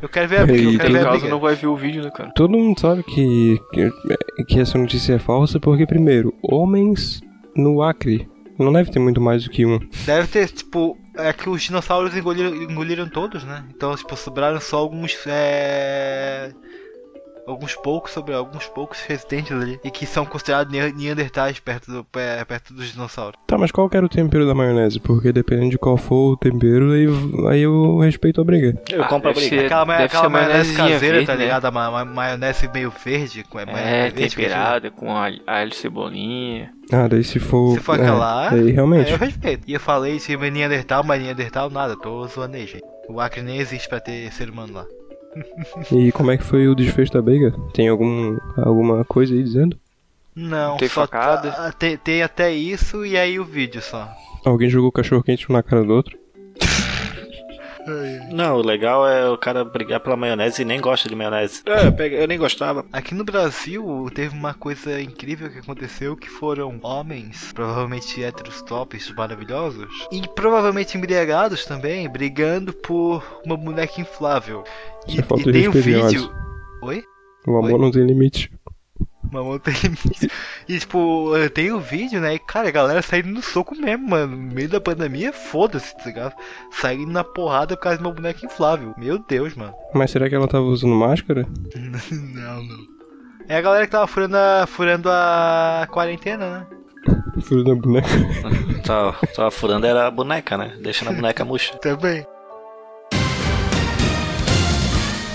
[0.00, 0.62] Eu quero ver a briga.
[0.70, 1.28] Eu quero Tem ver a briga.
[1.28, 2.30] não vai ver o vídeo, né, cara?
[2.34, 7.20] Todo mundo sabe que, que, que essa notícia é falsa porque, primeiro, homens
[7.54, 8.28] no Acre.
[8.58, 9.78] Não deve ter muito mais do que um.
[10.06, 13.64] Deve ter, tipo, é que os dinossauros engoliram, engoliram todos, né?
[13.74, 16.52] Então, tipo, sobraram só alguns, é...
[17.46, 19.78] Alguns poucos, sobre alguns poucos residentes ali.
[19.84, 23.38] E que são considerados ne- neandertais perto, do, perto dos dinossauros.
[23.46, 25.00] Tá, mas qual que era o tempero da maionese?
[25.00, 27.06] Porque dependendo de qual for o tempero, aí,
[27.50, 28.80] aí eu respeito a briga.
[28.90, 29.48] Eu Ah, compro a briga.
[29.48, 31.42] ser- Aquela, ma- aquela maionese caseira, verde, tá né?
[31.44, 31.64] ligado?
[31.64, 33.42] A ma ma maionese meio verde.
[33.44, 36.72] Com, É, verde, que eu temperada, com alho, alho cebolinha.
[36.92, 37.74] Ah, daí se for.
[37.74, 39.10] Se for é, aquela lá, Aí realmente.
[39.10, 39.64] É, eu respeito.
[39.66, 42.84] E eu falei se é Neandertal, mas Neandertal nada, tô zoando aí, gente.
[43.08, 44.86] O Acre nem existe pra ter ser humano lá.
[45.90, 47.52] E como é que foi o desfecho da briga?
[47.72, 49.78] Tem algum, alguma coisa aí dizendo?
[50.34, 51.50] Não, Tem só facada?
[51.50, 54.08] tá- tem, tem até isso e aí o vídeo só.
[54.44, 56.18] Alguém jogou cachorro quente um na cara do outro?
[58.30, 61.62] Não, o legal é o cara brigar pela maionese e nem gosta de maionese.
[61.66, 62.84] É, eu, peguei- eu nem gostava.
[62.92, 69.12] Aqui no Brasil teve uma coisa incrível que aconteceu que foram homens, provavelmente héteros tops
[69.16, 74.64] maravilhosos, e provavelmente embriagados também, brigando por uma boneca inflável.
[75.06, 76.30] Isso é de tem um vídeo.
[76.82, 77.02] Oi?
[77.46, 77.78] O amor Oi?
[77.80, 78.50] não tem limite.
[79.32, 80.30] Uma mão tem limite.
[80.68, 82.34] E tipo, tem o vídeo, né?
[82.34, 84.36] E cara, a galera saindo no soco mesmo, mano.
[84.36, 86.34] No meio da pandemia, foda-se, tá ligado?
[86.70, 88.94] Saindo na porrada por causa de uma boneca inflável.
[88.98, 89.74] Meu Deus, mano.
[89.94, 91.46] Mas será que ela tava usando máscara?
[92.12, 92.92] não, não.
[93.48, 96.66] É a galera que tava furando a, furando a quarentena, né?
[97.40, 98.08] Furo da boneca.
[98.84, 100.76] Tava, tava furando era a boneca, né?
[100.80, 101.76] Deixando a boneca murcha.
[101.82, 102.24] Também.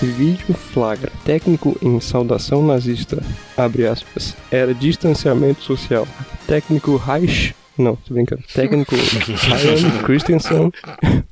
[0.00, 1.10] Vídeo flagra.
[1.24, 3.20] Técnico em saudação nazista.
[3.56, 4.36] Abre aspas.
[4.50, 6.06] Era distanciamento social.
[6.46, 7.54] Técnico Reich.
[7.76, 8.42] Não, tô brincando.
[8.54, 10.72] Técnico Ryan Christensen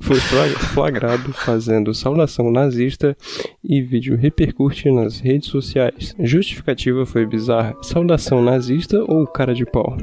[0.01, 3.17] foi fla- flagrado fazendo saudação nazista
[3.65, 6.15] e vídeo repercute nas redes sociais.
[6.21, 7.75] Justificativa foi bizarra.
[7.83, 9.97] Saudação nazista ou cara de pau?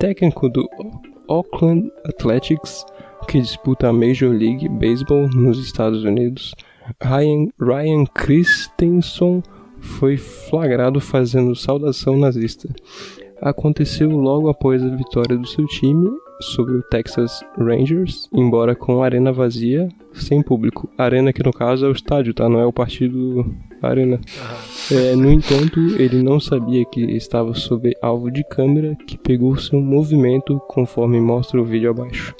[0.00, 0.68] Técnico do
[1.28, 2.84] Oakland Athletics,
[3.28, 6.52] que disputa a Major League Baseball nos Estados Unidos,
[7.02, 9.42] Ryan, Ryan Christensen
[9.80, 12.68] foi flagrado fazendo saudação nazista.
[13.40, 19.04] Aconteceu logo após a vitória do seu time sobre o Texas Rangers, embora com a
[19.04, 20.88] arena vazia, sem público.
[20.96, 22.48] Arena que no caso é o estádio, tá?
[22.48, 23.44] Não é o partido
[23.82, 24.20] Arena.
[24.90, 29.80] É, no entanto, ele não sabia que estava sob alvo de câmera que pegou seu
[29.80, 32.34] movimento conforme mostra o vídeo abaixo.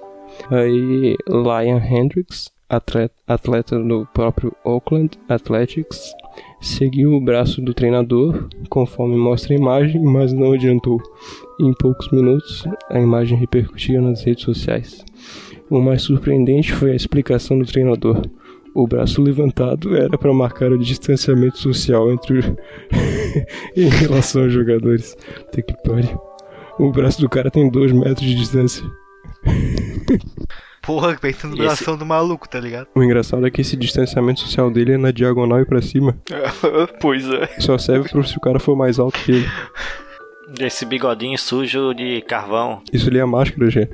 [0.50, 6.12] Aí, Lion Hendricks, atleta, do próprio Oakland Athletics,
[6.60, 11.00] seguiu o braço do treinador, conforme mostra a imagem, mas não adiantou.
[11.60, 15.04] Em poucos minutos, a imagem repercutiu nas redes sociais.
[15.70, 18.22] O mais surpreendente foi a explicação do treinador.
[18.74, 22.56] O braço levantado era para marcar o distanciamento social entre o-
[23.74, 25.16] em relação aos jogadores.
[25.40, 25.74] Até que.
[26.78, 28.84] O braço do cara tem 2 metros de distância.
[30.86, 32.86] Porra, pensando no E esse- do maluco, tá ligado?
[32.94, 36.16] O engraçado é que esse distanciamento social dele é na diagonal e pra cima.
[37.00, 37.46] pois é.
[37.60, 39.48] Só serve pro se o cara for mais alto que ele.
[40.60, 42.80] Esse bigodinho sujo de carvão.
[42.92, 43.80] Isso ali é a máscara, já.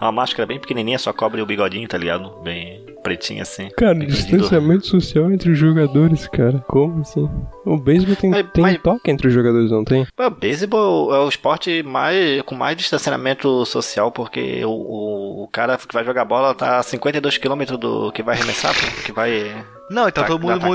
[0.00, 2.40] Uma máscara bem pequenininha, só cobre o bigodinho, tá ligado?
[2.42, 3.68] Bem pretinho assim.
[3.76, 6.62] Cara, distanciamento social entre os jogadores, cara.
[6.68, 7.28] Como assim?
[7.64, 10.06] O beisebol tem, Mas- tem mas- toque entre os jogadores, não tem?
[10.18, 15.78] O beisebol é o esporte mais, com mais distanciamento social, porque o, o, o cara
[15.78, 19.64] que vai jogar bola tá a 52 km do que vai arremessar, pô, que vai.
[19.90, 20.66] Não, então Tá- todo mundo.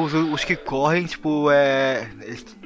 [0.00, 2.08] Os, os que correm, tipo, é.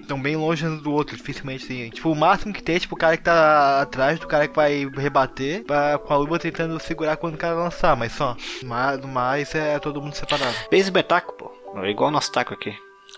[0.04, 1.88] Estão bem longe um do outro, dificilmente tem.
[1.90, 4.54] Tipo, o máximo que tem é tipo o cara que tá atrás do cara que
[4.54, 8.36] vai rebater, pra, com a luva tentando segurar quando o cara lançar, mas só.
[8.62, 10.54] Mas, no mais é todo mundo separado.
[10.70, 11.50] Beisebol é taco, pô.
[11.82, 12.74] É igual o nosso taco aqui.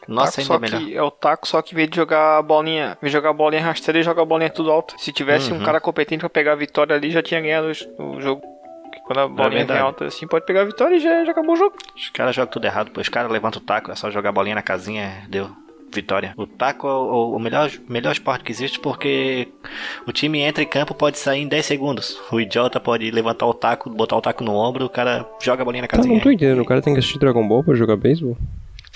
[0.09, 0.81] Nossa, Taco, ainda só é melhor.
[0.91, 3.13] que é o taco, só que em vez de jogar a bolinha, em vez de
[3.13, 4.95] jogar a bolinha rasteira, ele joga a bolinha tudo alta.
[4.99, 5.59] Se tivesse Uhum.
[5.61, 8.43] um cara competente pra pegar a vitória ali, já tinha ganhado o jogo.
[9.07, 9.81] Quando a bolinha vem verdade.
[9.81, 11.77] alta assim, pode pegar a vitória e já, já acabou o jogo.
[11.97, 13.01] Os caras jogam tudo errado, pô.
[13.01, 15.51] Os caras levantam o taco, é só jogar a bolinha na casinha, deu.
[15.97, 16.35] Vitória.
[16.37, 19.49] O taco é o, o melhor, melhor esporte que existe porque
[20.07, 22.21] o time entra em campo pode sair em 10 segundos.
[22.31, 25.65] O idiota pode levantar o taco, botar o taco no ombro, o cara joga a
[25.65, 26.15] bolinha na Tá, casinha.
[26.15, 26.61] não tô entendendo.
[26.61, 28.37] O cara tem que assistir Dragon Ball pra jogar beisebol?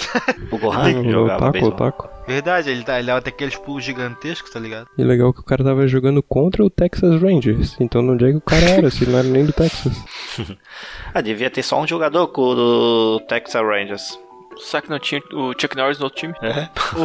[0.51, 1.73] O Gohan o jogava Otaku, beisebol.
[1.75, 2.09] Otaku.
[2.27, 4.87] Verdade, ele, tá, ele dava até aqueles pulos gigantescos, tá ligado?
[4.97, 7.77] E legal que o cara tava jogando contra o Texas Rangers.
[7.81, 9.93] Então onde é que o cara era, se ele não era nem do Texas?
[11.13, 14.17] Ah, devia ter só um jogador com o do Texas Rangers.
[14.59, 16.35] Será que não tinha o Chuck Norris no outro time?
[16.43, 16.69] É.
[16.99, 17.03] Ô,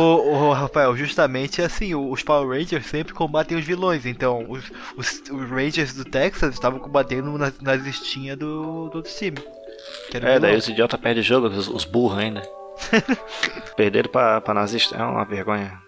[0.49, 4.05] ô, Rafael, justamente assim, o- os Power Rangers sempre combatem os vilões.
[4.05, 9.11] Então, os, os, os Rangers do Texas estavam combatendo nas, nas listinhas do, do outro
[9.13, 9.37] time.
[9.39, 10.39] O É, vilão.
[10.39, 12.41] daí os idiotas perdem o jogo, os, os burros ainda.
[13.77, 15.79] Perderam pra, pra nazista, é uma vergonha.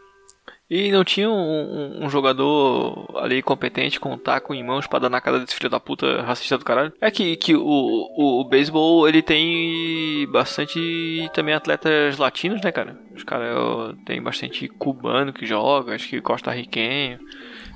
[0.69, 4.99] E não tinha um, um- um jogador ali competente com um taco em mãos pra
[4.99, 6.91] dar na cara desse filho da puta racista do caralho?
[6.99, 12.97] É que, que o, o, o beisebol ele tem bastante também atletas latinos, né, cara?
[13.15, 17.19] Os caras tem bastante cubano que joga, acho que costarriquenho.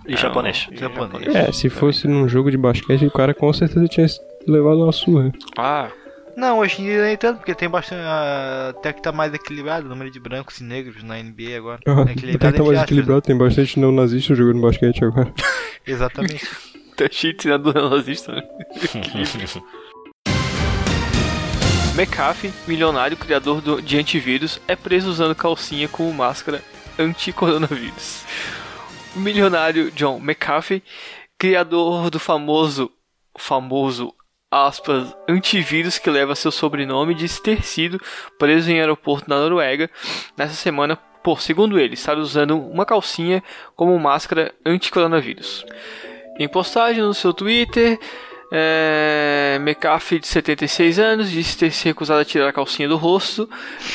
[0.08, 0.67] E japonês.
[0.71, 1.34] e Japonês.
[1.36, 4.08] É, se fosse num jogo de basquete, o cara com certeza tinha
[4.47, 5.32] levado uma surra.
[5.58, 5.89] Ah,
[6.38, 8.02] Não, hoje em dia nem tanto, porque tem bastante.
[8.06, 11.80] ah, até que tá mais equilibrado o número de brancos e negros na NBA agora.
[11.86, 15.26] Ah, É Até que equilibrado tá mais aspas, equilibrado, tem bastante neonazista jogando basquete agora.
[15.34, 15.34] né?
[15.86, 16.48] Exatamente.
[16.96, 18.44] tá cheio de senador nazista, né?
[21.96, 26.62] McAfee, milionário criador do- de antivírus, é preso usando calcinha com máscara
[26.98, 28.24] anti-coronavírus.
[29.15, 30.82] O milionário John McAfee,
[31.38, 32.89] criador do famoso,
[33.38, 34.13] famoso,
[34.52, 37.98] aspas, antivírus que leva seu sobrenome, disse ter sido
[38.38, 39.90] preso em aeroporto na Noruega
[40.38, 43.42] nessa semana por, segundo ele, estar usando uma calcinha
[43.76, 45.66] como máscara anti-coronavírus.
[46.38, 47.98] Em postagem no seu Twitter,
[48.52, 53.50] é, McAfee, de 76 anos, disse ter se recusado a tirar a calcinha do rosto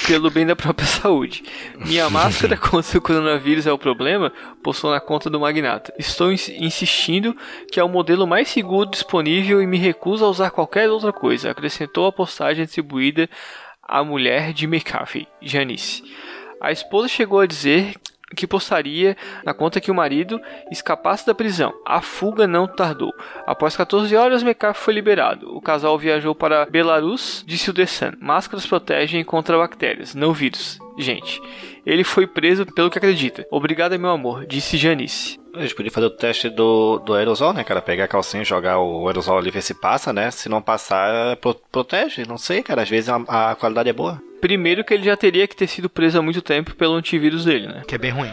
[0.07, 1.45] pelo bem da própria saúde.
[1.77, 5.93] Minha máscara contra o coronavírus é o problema, postou na conta do magnata.
[5.99, 7.37] Estou ins- insistindo
[7.71, 11.51] que é o modelo mais seguro disponível e me recuso a usar qualquer outra coisa,
[11.51, 13.29] acrescentou a postagem atribuída
[13.83, 16.03] à mulher de McAfee, Janice.
[16.61, 17.95] A esposa chegou a dizer
[18.37, 21.73] que postaria na conta que o marido escapasse da prisão.
[21.85, 23.13] A fuga não tardou.
[23.47, 25.57] Após 14 horas, McAfee foi liberado.
[25.57, 28.13] O casal viajou para Belarus, disse o The Sun.
[28.21, 30.79] Máscaras protegem contra bactérias, não vírus.
[30.99, 31.41] Gente,
[31.85, 33.47] ele foi preso pelo que acredita.
[33.51, 35.39] Obrigada, meu amor, disse Janice.
[35.55, 37.81] A gente podia fazer o teste do, do aerosol, né, cara?
[37.81, 40.31] Pegar a calcinha jogar o aerosol ali, ver se passa, né?
[40.31, 42.25] Se não passar, pro- protege.
[42.29, 42.83] Não sei, cara.
[42.83, 43.17] Às vezes a,
[43.51, 44.21] a qualidade é boa.
[44.41, 47.67] Primeiro que ele já teria que ter sido preso há muito tempo pelo antivírus dele,
[47.67, 47.83] né?
[47.87, 48.31] que é bem ruim.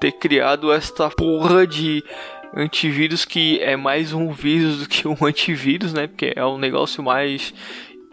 [0.00, 2.04] ter criado esta porra de
[2.54, 6.06] antivírus que é mais um vírus do que um antivírus, né?
[6.06, 7.52] Porque é um negócio mais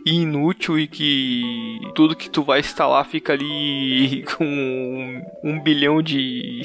[0.06, 6.62] inútil e que tudo que tu vai instalar fica ali com um, um bilhão de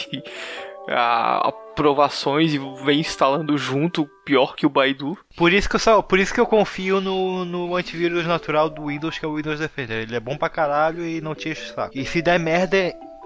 [0.90, 5.16] ah, aprovações e vem instalando junto, pior que o Baidu.
[5.36, 8.86] Por isso que eu, só, por isso que eu confio no, no antivírus natural do
[8.86, 10.02] Windows, que é o Windows Defender.
[10.02, 11.96] Ele é bom pra caralho e não te enche o saco.
[11.96, 12.76] E se der merda,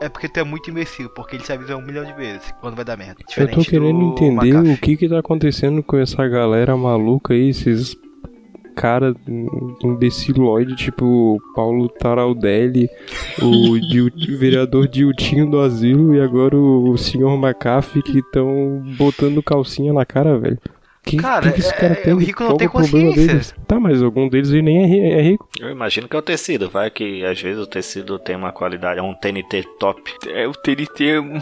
[0.01, 2.75] é porque tu é muito imbecil, porque ele te avisa um milhão de vezes quando
[2.75, 3.17] vai dar merda.
[3.21, 4.73] Eu tô Diferente querendo do entender McAfee.
[4.75, 7.97] o que que tá acontecendo com essa galera maluca aí, esses
[8.75, 9.15] cara
[9.83, 12.89] imbeciloide, tipo o Paulo Taraldelli,
[13.41, 19.43] o Dil- vereador Diltinho do Asilo e agora o, o senhor McAfee que estão botando
[19.43, 20.59] calcinha na cara, velho.
[21.05, 22.13] Que, Cara, que, que esse é- cara é- tem?
[22.15, 23.27] o rico não Qual tem o problema consciência.
[23.33, 23.55] deles?
[23.67, 25.49] Tá, mas algum deles nem é, é rico.
[25.61, 26.71] Eu imagino que é o tecido.
[26.71, 30.01] Vai que às vezes o tecido tem uma qualidade, é um TNT top.
[30.29, 31.41] É o TNT é um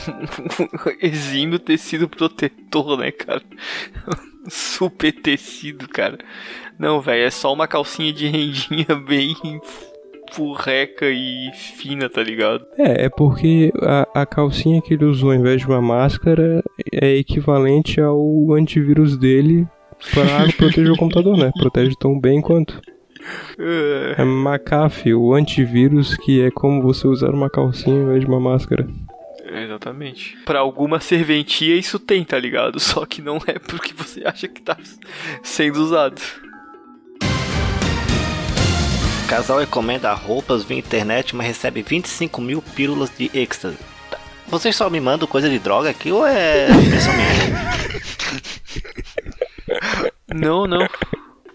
[1.03, 3.43] exímio tecido protetor, né, cara?
[4.49, 6.19] Super tecido, cara.
[6.79, 9.35] Não, velho, é só uma calcinha de rendinha bem
[10.33, 12.65] furreca e fina, tá ligado?
[12.79, 17.17] É, é porque a, a calcinha que ele usou ao invés de uma máscara é
[17.17, 19.67] equivalente ao antivírus dele
[20.15, 21.51] para proteger o computador, né?
[21.59, 22.81] Protege tão bem quanto.
[24.17, 28.41] É McAfee, o antivírus que é como você usar uma calcinha ao invés de uma
[28.41, 28.89] máscara.
[29.53, 30.39] Exatamente.
[30.45, 32.79] Pra alguma serventia isso tem, tá ligado?
[32.81, 34.77] Só que não é porque você acha que tá
[35.43, 36.21] sendo usado.
[39.29, 43.77] Casal encomenda roupas via internet, mas recebe 25 mil pílulas de êxtase.
[44.11, 44.19] Tá.
[44.49, 46.67] Vocês só me mandam coisa de droga aqui ou é?
[50.35, 50.87] Não, não.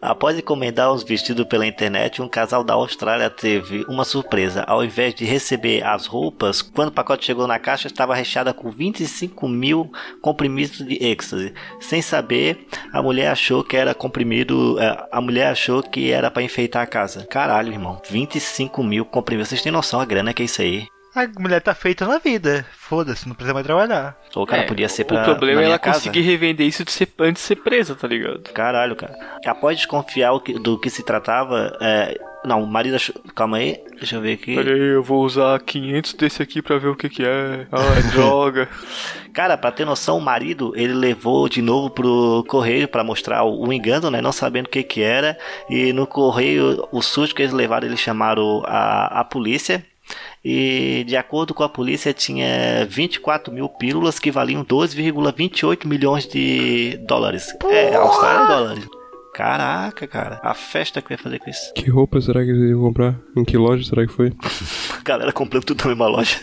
[0.05, 4.63] Após encomendar os vestidos pela internet, um casal da Austrália teve uma surpresa.
[4.67, 8.69] Ao invés de receber as roupas, quando o pacote chegou na caixa, estava recheada com
[8.69, 9.91] 25 mil
[10.21, 11.53] comprimidos de êxtase.
[11.79, 14.79] Sem saber, a mulher achou que era comprimido.
[14.79, 17.25] eh, A mulher achou que era para enfeitar a casa.
[17.25, 18.01] Caralho, irmão.
[18.09, 19.49] 25 mil comprimidos.
[19.49, 20.87] Vocês têm noção a grana que é isso aí?
[21.15, 22.65] A mulher tá feita na vida.
[22.73, 24.15] foda-se, não precisa mais trabalhar.
[24.35, 25.21] Ou cara, É, podia ser pra.
[25.21, 25.99] O problema é ela casa.
[25.99, 28.41] conseguir revender isso de ser, antes de ser presa, tá ligado?
[28.53, 29.15] Caralho, cara.
[29.45, 32.17] Após desconfiar o que- do que se tratava, é...
[32.45, 33.15] Não, o marido achou...
[33.33, 34.53] Calma aí, deixa eu ver aqui.
[34.55, 37.65] Pera aí, eu vou usar 500 desse aqui pra ver o que que é.
[37.71, 38.69] Ah, é droga.
[39.33, 43.67] Cara, pra ter noção, o marido, ele levou de novo pro correio pra mostrar o,
[43.67, 44.21] o engano, né?
[44.21, 45.35] Não sabendo o que que era.
[45.69, 49.83] E no correio, o susto que eles levaram, eles chamaram a, a polícia.
[50.47, 56.99] E de acordo com a polícia, tinha 24 mil pílulas que valiam 12,28 milhões de
[57.07, 57.47] dólares.
[57.63, 58.87] É, Austrália dólares.
[59.33, 60.39] Caraca, cara.
[60.43, 61.73] A festa que eu ia fazer com isso.
[61.73, 63.19] Que roupa será que eles iam comprar?
[63.35, 64.33] Em que loja será que foi?
[64.97, 66.37] A galera comprando tudo na mesma loja.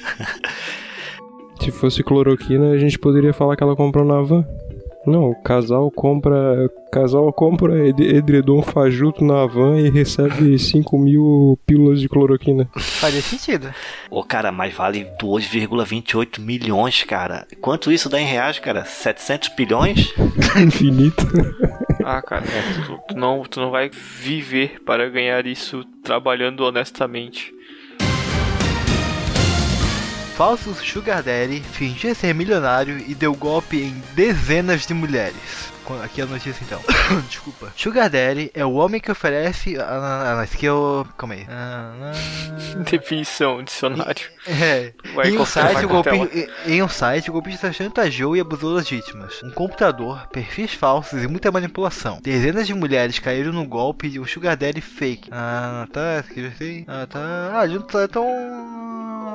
[1.60, 4.44] Se fosse cloroquina, a gente poderia falar que ela comprou na van.
[5.06, 6.70] Não, o casal compra.
[6.92, 12.68] Casal compra ed- edredom fajuto na van e recebe 5 mil pílulas de cloroquina.
[12.76, 13.72] Faria sentido.
[14.10, 17.46] Ô, cara, mas vale 2,28 milhões, cara.
[17.60, 18.84] Quanto isso dá em reais, cara?
[18.84, 20.12] 700 bilhões?
[20.60, 21.26] Infinito.
[22.04, 22.42] Ah, cara,
[22.84, 27.52] tu, tu não, tu não vai viver para ganhar isso trabalhando honestamente.
[30.36, 35.70] Falso Sugar Daddy fingia ser milionário e deu golpe em dezenas de mulheres.
[36.02, 36.80] Aqui é a notícia então.
[37.28, 37.70] Desculpa.
[37.76, 39.76] Sugar Daddy é o homem que oferece.
[39.78, 41.04] Ah, não, aqui é o.
[41.18, 41.46] Calma aí.
[41.50, 42.12] Ah.
[42.90, 44.26] Definição, dicionário.
[44.46, 44.92] É.
[45.14, 45.84] Vai em, um site,
[46.66, 49.42] em, um site, o golpista chantageou e abusou das vítimas.
[49.42, 52.20] Um computador, perfis falsos e muita manipulação.
[52.22, 55.28] Dezenas de mulheres caíram no golpe de um Sugar Daddy fake.
[55.30, 56.20] Ah, tá.
[56.20, 57.50] Escrevi Ah, tá.
[57.54, 58.24] Ah, não tá tão.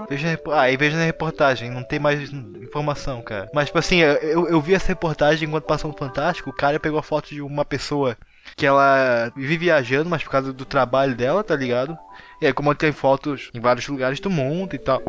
[0.10, 3.50] Veja, ah, aí veja na reportagem, não tem mais informação, cara.
[3.54, 6.50] Mas, tipo assim, eu, eu vi essa reportagem enquanto passou no Fantástico.
[6.50, 8.18] O cara pegou a foto de uma pessoa
[8.56, 11.98] que ela vive viajando, mas por causa do trabalho dela, tá ligado?
[12.42, 15.02] E aí, como tem fotos em vários lugares do mundo e tal.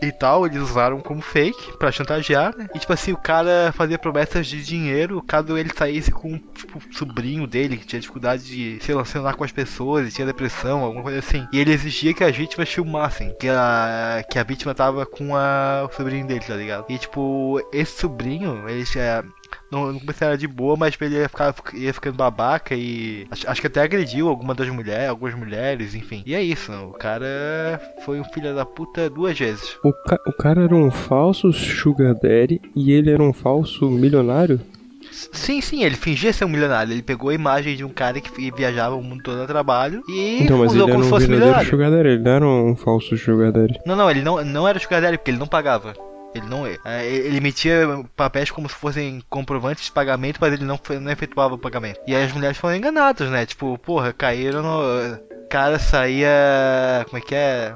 [0.00, 2.68] E tal, eles usaram como fake pra chantagear, né?
[2.74, 6.94] E tipo assim, o cara fazia promessas de dinheiro caso ele saísse com tipo, o
[6.94, 11.18] sobrinho dele, que tinha dificuldade de se relacionar com as pessoas, tinha depressão, alguma coisa
[11.18, 11.46] assim.
[11.52, 15.86] E ele exigia que as vítimas filmassem, que a, que a vítima tava com a,
[15.88, 16.86] o sobrinho dele, tá ligado?
[16.88, 19.24] E tipo, esse sobrinho, ele já.
[19.70, 23.26] No, no começo era de boa, mas ele ia, ficar, ia ficando babaca e.
[23.30, 26.22] Acho, acho que até agrediu alguma das mulheres, algumas mulheres, enfim.
[26.26, 29.76] E é isso, o cara foi um filho da puta duas vezes.
[29.84, 34.60] O, ca- o cara era um falso Sugar Daddy e ele era um falso milionário?
[35.10, 36.92] Sim, sim, ele fingia ser um milionário.
[36.92, 40.42] Ele pegou a imagem de um cara que viajava o mundo todo a trabalho e
[40.42, 41.70] Então, mas usou ele como um se fosse verdadeiro milionário.
[41.70, 43.78] Sugar Daddy, ele não era um falso Sugar Daddy.
[43.86, 45.94] Não, não, ele não, não era sugar daddy porque ele não pagava.
[46.34, 46.76] Ele não é.
[47.06, 51.58] Ele emitia papéis como se fossem comprovantes de pagamento, mas ele não, não efetuava o
[51.58, 52.00] pagamento.
[52.06, 53.46] E aí as mulheres foram enganadas, né?
[53.46, 55.18] Tipo, porra, caíram no.
[55.48, 57.04] Cara saía.
[57.06, 57.74] Como é que é?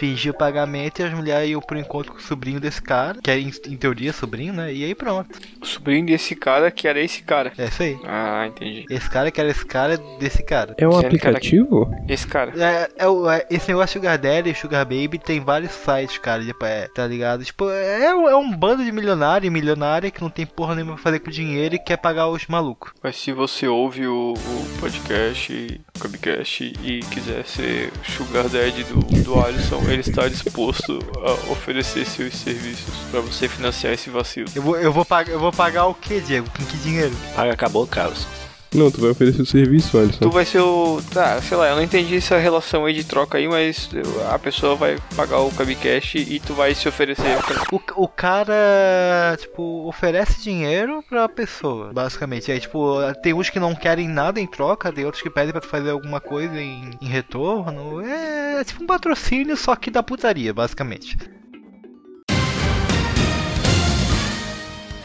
[0.00, 3.30] Fingia o pagamento e as mulheres iam pro encontro com o sobrinho desse cara, que
[3.30, 4.72] é em, em teoria sobrinho, né?
[4.72, 5.28] E aí pronto.
[5.60, 7.52] O sobrinho desse cara que era esse cara.
[7.58, 7.98] É isso aí.
[8.04, 8.86] Ah, entendi.
[8.88, 10.74] Esse cara que era esse cara desse cara.
[10.78, 11.94] É um Dizendo que era- aplicativo?
[12.08, 12.52] Esse cara.
[12.56, 16.42] É, é, o- é, esse negócio Sugar Daddy e Sugar Baby tem vários sites, cara,
[16.42, 17.44] tipo, é, tá ligado?
[17.44, 20.94] Tipo, é, um- é um bando de milionário e milionária que não tem porra nenhuma
[20.94, 22.92] pra fazer com dinheiro e quer pagar os malucos.
[23.02, 29.00] Mas se você ouve o, o podcast, o Cubcast e quiser ser Sugar Daddy do,
[29.22, 34.48] do Alisson, ele está disposto a oferecer seus serviços pra você financiar esse vacilo.
[34.54, 36.48] Eu vou, eu vou, pagar, eu vou pagar o que, Diego?
[36.56, 37.14] Com que dinheiro?
[37.34, 38.26] Paga, acabou, Carlos.
[38.72, 40.20] Não, tu vai oferecer o serviço, Alisson.
[40.20, 41.02] Tu vai ser o.
[41.12, 43.90] Tá, sei lá, eu não entendi essa relação aí de troca aí, mas
[44.30, 47.36] a pessoa vai pagar o Cubcast e tu vai se oferecer.
[47.72, 52.52] O, o cara, tipo, oferece dinheiro pra pessoa, basicamente.
[52.52, 55.60] Aí, tipo, tem uns que não querem nada em troca, tem outros que pedem pra
[55.60, 58.00] tu fazer alguma coisa em, em retorno.
[58.00, 61.16] É, tipo um patrocínio, só que da putaria, basicamente.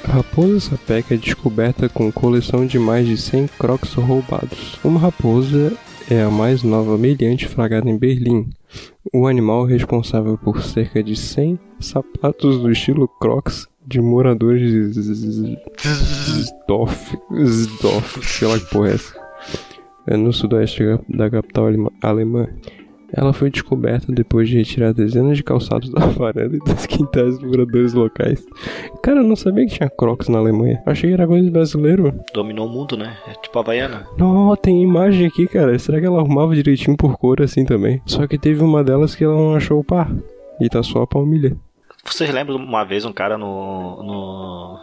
[0.07, 4.79] Raposa sapeca é descoberta com coleção de mais de 100 crocs roubados.
[4.83, 5.73] Uma raposa
[6.09, 8.49] é a mais nova meliante flagrada em Berlim.
[9.11, 15.01] O animal responsável por cerca de 100 sapatos do estilo crocs de moradores de
[16.41, 19.15] Zdorf, Zdorf, sei lá que porra é essa.
[20.07, 21.65] É no sudoeste da capital
[22.01, 22.47] alemã.
[23.15, 27.49] Ela foi descoberta depois de retirar dezenas de calçados da varanda e dos quintais dos
[27.49, 28.45] moradores locais.
[29.01, 30.81] Cara, eu não sabia que tinha Crocs na Alemanha.
[30.85, 32.13] Achei que era coisa brasileiro.
[32.33, 33.17] Dominou o mundo, né?
[33.27, 34.05] É tipo a Havaiana.
[34.17, 35.77] Não, tem imagem aqui, cara.
[35.79, 38.01] Será que ela arrumava direitinho por cor assim também?
[38.05, 40.11] Só que teve uma delas que ela não achou o par.
[40.59, 41.55] E tá só a palmilha.
[42.03, 44.79] Vocês lembram uma vez um cara no, no,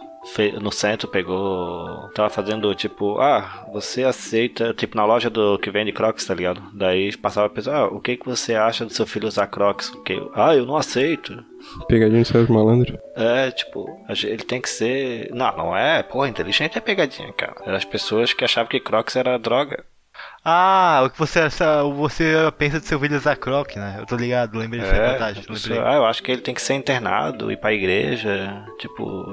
[0.61, 2.09] no centro pegou.
[2.15, 4.73] Tava fazendo tipo, ah, você aceita.
[4.75, 6.63] Tipo, na loja do que vende Crocs, tá ligado?
[6.73, 9.91] Daí passava a pessoa, ah, o que, que você acha do seu filho usar Crocs?
[9.91, 10.13] O que?
[10.15, 11.45] Eu, Ah, eu não aceito.
[11.89, 12.99] Pegadinha de Sérgio Malandro.
[13.15, 13.87] É, tipo,
[14.25, 15.31] ele tem que ser.
[15.33, 16.03] Não, não é.
[16.03, 17.57] Porra, inteligente é pegadinha, cara.
[17.65, 19.85] Eram as pessoas que achavam que Crocs era droga.
[20.45, 23.97] Ah, o que você, essa- você pensa de seu filho usar croc, né?
[24.01, 25.45] Eu tô ligado, lembrei dessa É, reportagem.
[25.45, 25.57] a lembrei.
[25.57, 28.67] pessoa, ah, eu acho que ele tem que ser internado, ir pra igreja.
[28.79, 29.33] Tipo,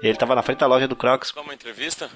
[0.00, 1.32] ele tava na frente da loja do Crocs.
[1.36, 2.08] uma entrevista.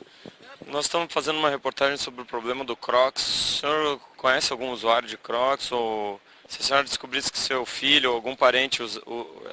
[0.68, 3.22] Nós estamos fazendo uma reportagem sobre o problema do Crocs.
[3.22, 5.70] O senhor conhece algum usuário de Crocs?
[5.72, 8.82] Ou se a senhora descobrisse que seu filho ou algum parente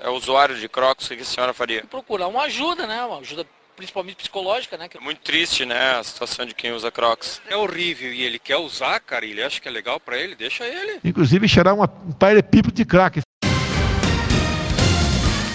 [0.01, 1.84] é usuário de Crocs, o que a senhora faria?
[1.86, 3.04] procurar uma ajuda, né?
[3.04, 3.45] Uma ajuda
[3.76, 4.89] principalmente psicológica, né?
[4.93, 7.41] É muito triste, né, a situação de quem usa Crocs.
[7.49, 10.36] É horrível e ele quer usar, cara, e ele acha que é legal pra ele,
[10.36, 10.99] deixa ele.
[11.03, 13.21] Inclusive cheirar uma, um paralelepípedo de crack.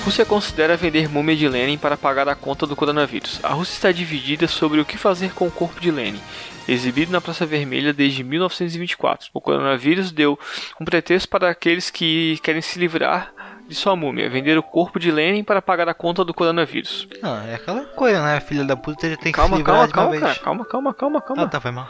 [0.08, 3.40] Rússia considera vender múmia de Lenin para pagar a conta do coronavírus.
[3.42, 6.18] A Rússia está dividida sobre o que fazer com o corpo de Lenin,
[6.66, 9.28] exibido na Praça Vermelha desde 1924.
[9.34, 10.38] O coronavírus deu
[10.80, 13.34] um pretexto para aqueles que querem se livrar
[13.68, 17.06] de sua múmia, vender o corpo de Lenin para pagar a conta do coronavírus.
[17.22, 18.40] Ah, é aquela coisa, né?
[18.40, 20.34] Filha da puta ele tem que Calma, se livrar calma, calma, cara.
[20.40, 21.42] Calma, calma, calma, calma.
[21.42, 21.88] Ah, tá, foi mal.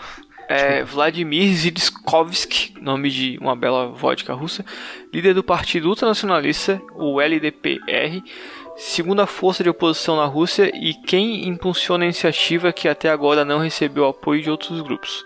[0.49, 4.65] É, Vladimir Zitskovsky, nome de uma bela vodka russa,
[5.13, 8.23] líder do partido ultranacionalista, o LDPR,
[8.77, 13.59] segunda força de oposição na Rússia e quem impulsiona a iniciativa que até agora não
[13.59, 15.25] recebeu apoio de outros grupos.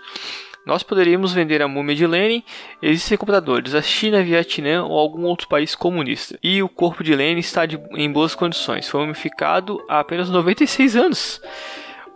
[0.65, 2.41] Nós poderíamos vender a múmia de Lenin,
[2.81, 6.39] existem compradores, a China, Vietnã ou algum outro país comunista.
[6.41, 10.95] E o corpo de Lenin está de- em boas condições, foi mumificado há apenas 96
[10.95, 11.41] anos.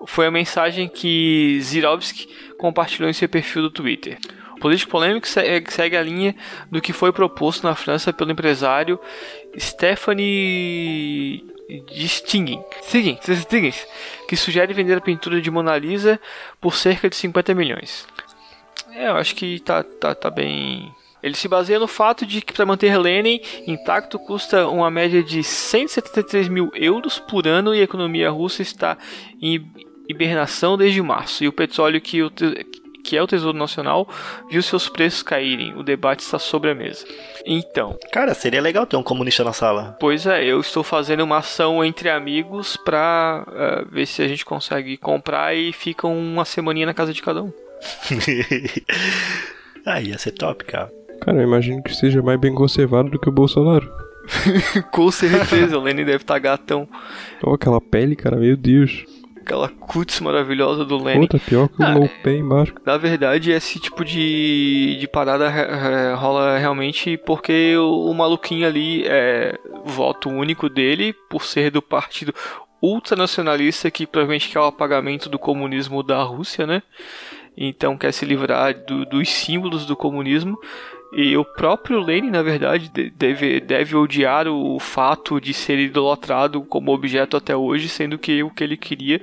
[0.05, 4.17] Foi a mensagem que Zirovsky compartilhou em seu perfil do Twitter.
[4.55, 6.35] O político polêmico se- segue a linha
[6.71, 8.99] do que foi proposto na França pelo empresário
[9.59, 11.43] Stephanie
[12.07, 13.87] Stiggins, Stiggins,
[14.27, 16.19] que sugere vender a pintura de Mona Lisa
[16.61, 18.07] por cerca de 50 milhões.
[18.97, 20.91] É, eu acho que tá, tá, tá bem.
[21.21, 25.43] Ele se baseia no fato de que para manter Lenin intacto custa uma média de
[25.43, 28.97] 173 mil euros por ano e a economia russa está
[29.39, 29.71] em
[30.09, 31.43] hibernação desde março.
[31.43, 32.31] E o petróleo que, o
[33.03, 34.09] que é o Tesouro Nacional
[34.49, 35.75] viu seus preços caírem.
[35.77, 37.05] O debate está sobre a mesa.
[37.45, 39.95] Então, Cara, seria legal ter um comunista na sala.
[39.99, 44.43] Pois é, eu estou fazendo uma ação entre amigos pra eh, ver se a gente
[44.43, 47.66] consegue comprar e fica uma semaninha na casa de cada um.
[49.85, 50.91] ah, ia ser top, cara.
[51.21, 53.89] Cara, eu imagino que seja mais bem conservado do que o Bolsonaro.
[54.91, 56.87] Com certeza, o Lenny deve estar gatão.
[57.43, 59.05] Olha aquela pele, cara, meu Deus.
[59.37, 61.27] Aquela cutis maravilhosa do Lenny.
[61.27, 62.73] Puta, pior que o Ah, low pay embaixo.
[62.85, 68.67] Na verdade, esse tipo de, de parada re- re- rola realmente porque o, o maluquinho
[68.67, 72.33] ali é voto único dele, por ser do partido
[72.81, 76.83] ultranacionalista que provavelmente quer o apagamento do comunismo da Rússia, né?
[77.57, 80.57] Então quer se livrar do- dos símbolos do comunismo.
[81.13, 86.61] E o próprio Lenin, na verdade, de- deve, deve odiar o fato de ser idolatrado
[86.61, 89.21] como objeto até hoje, sendo que o que ele queria,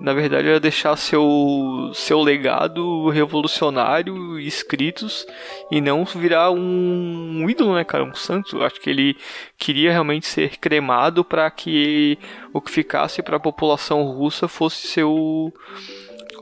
[0.00, 5.26] na verdade, era deixar seu, seu legado revolucionário escritos
[5.70, 8.02] e não virar um, um ídolo, né, cara?
[8.02, 8.62] Um santo.
[8.64, 9.14] Acho que ele
[9.58, 12.18] queria realmente ser cremado para que
[12.50, 15.52] o que ficasse para a população russa fosse seu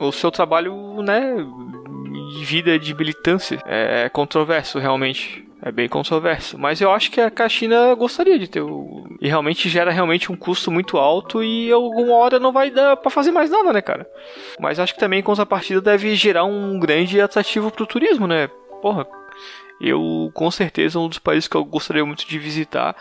[0.01, 1.37] o seu trabalho, né,
[2.37, 3.61] de vida de militância.
[3.67, 5.45] É controverso, realmente.
[5.67, 6.59] É bem controverso.
[6.59, 8.61] Mas eu acho que a China gostaria de ter.
[8.61, 9.07] O...
[9.19, 13.11] E realmente gera realmente um custo muito alto e alguma hora não vai dar pra
[13.11, 14.07] fazer mais nada, né, cara?
[14.61, 18.49] Mas acho que também, em contrapartida, deve gerar um grande atrativo pro turismo, né?
[18.83, 19.07] Porra,
[19.81, 22.95] eu com certeza um dos países que eu gostaria muito de visitar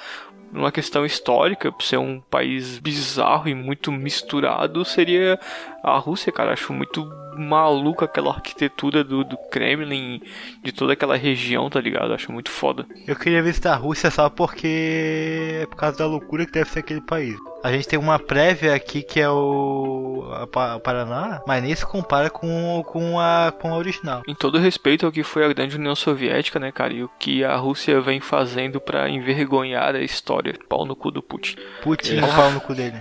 [0.53, 5.39] numa questão histórica, por ser um país bizarro e muito misturado, seria
[5.83, 6.53] a Rússia, cara.
[6.53, 10.21] Acho muito maluca aquela arquitetura do, do Kremlin,
[10.63, 12.13] de toda aquela região, tá ligado?
[12.13, 12.85] Acho muito foda.
[13.07, 16.79] Eu queria visitar a Rússia só porque é por causa da loucura que deve ser
[16.79, 17.35] aquele país.
[17.63, 22.29] A gente tem uma prévia aqui que é o, o Paraná, mas nem se compara
[22.29, 24.21] com, com, a, com a original.
[24.27, 26.93] Em todo respeito ao que foi a grande União Soviética, né, cara?
[26.93, 30.53] E o que a Rússia vem fazendo pra envergonhar a história.
[30.67, 31.55] Pau no cu do Putin.
[31.81, 32.21] Putin, É.
[32.35, 32.99] pau no cu dele.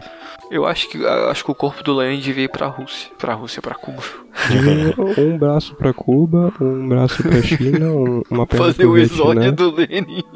[0.53, 3.11] Eu acho que, acho que o corpo do Lenin devia ir pra Rússia.
[3.18, 4.03] Pra Rússia, pra Cuba.
[5.16, 9.74] Um braço pra Cuba, um braço pra China, um- uma perna Fazer o exódio do
[9.74, 10.22] Lenin.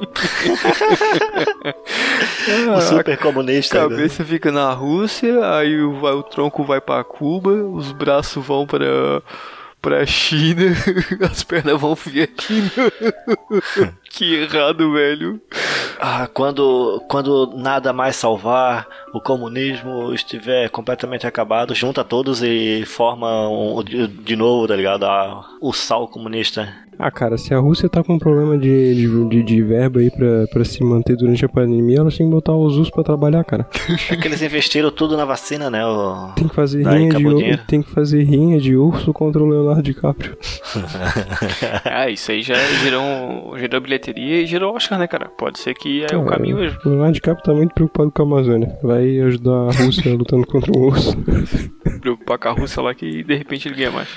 [2.77, 3.81] O super comunista.
[3.81, 3.91] A né?
[3.97, 8.67] cabeça fica na Rússia, aí o, vai- o tronco vai pra Cuba, os braços vão
[8.67, 9.21] para
[9.87, 10.73] pra China,
[11.31, 12.91] as pernas vão Vietnã.
[14.11, 15.41] que errado, velho.
[16.01, 23.49] Ah, quando, quando nada mais salvar, o comunismo estiver completamente acabado, junta todos e forma
[23.49, 25.07] um, de, de novo, tá ligado?
[25.07, 26.69] Ah, o sal comunista.
[26.99, 30.11] Ah, cara, se a Rússia tá com um problema de, de, de, de verba aí
[30.11, 33.45] pra, pra se manter durante a pandemia, elas têm que botar os US pra trabalhar,
[33.45, 33.67] cara.
[34.11, 35.85] É que eles investiram tudo na vacina, né?
[35.87, 36.33] O...
[36.35, 37.63] Tem que fazer Daí rinha de dinheiro.
[37.69, 40.37] tem que fazer rinha de urso contra o Leonardo DiCaprio.
[41.85, 45.29] Ah, isso aí já gerou, um- gerou bilheteria e gerou Oscar, né, cara?
[45.29, 46.79] Pode ser que é o Cara, caminho mesmo.
[46.85, 48.77] O Leonardo DiCaprio tá muito preocupado com a Amazônia.
[48.83, 51.17] Vai ajudar a Rússia lutando contra o urso.
[52.01, 54.09] Preocupar com a Rússia lá que de repente ele ganha mais.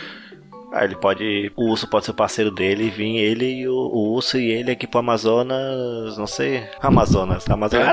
[0.72, 1.52] Ah, ele pode.
[1.56, 4.70] O urso pode ser parceiro dele e vir ele e o, o urso e ele
[4.72, 6.16] aqui pro Amazonas.
[6.18, 6.64] Não sei.
[6.80, 7.50] Amazonas.
[7.50, 7.88] Amazonas.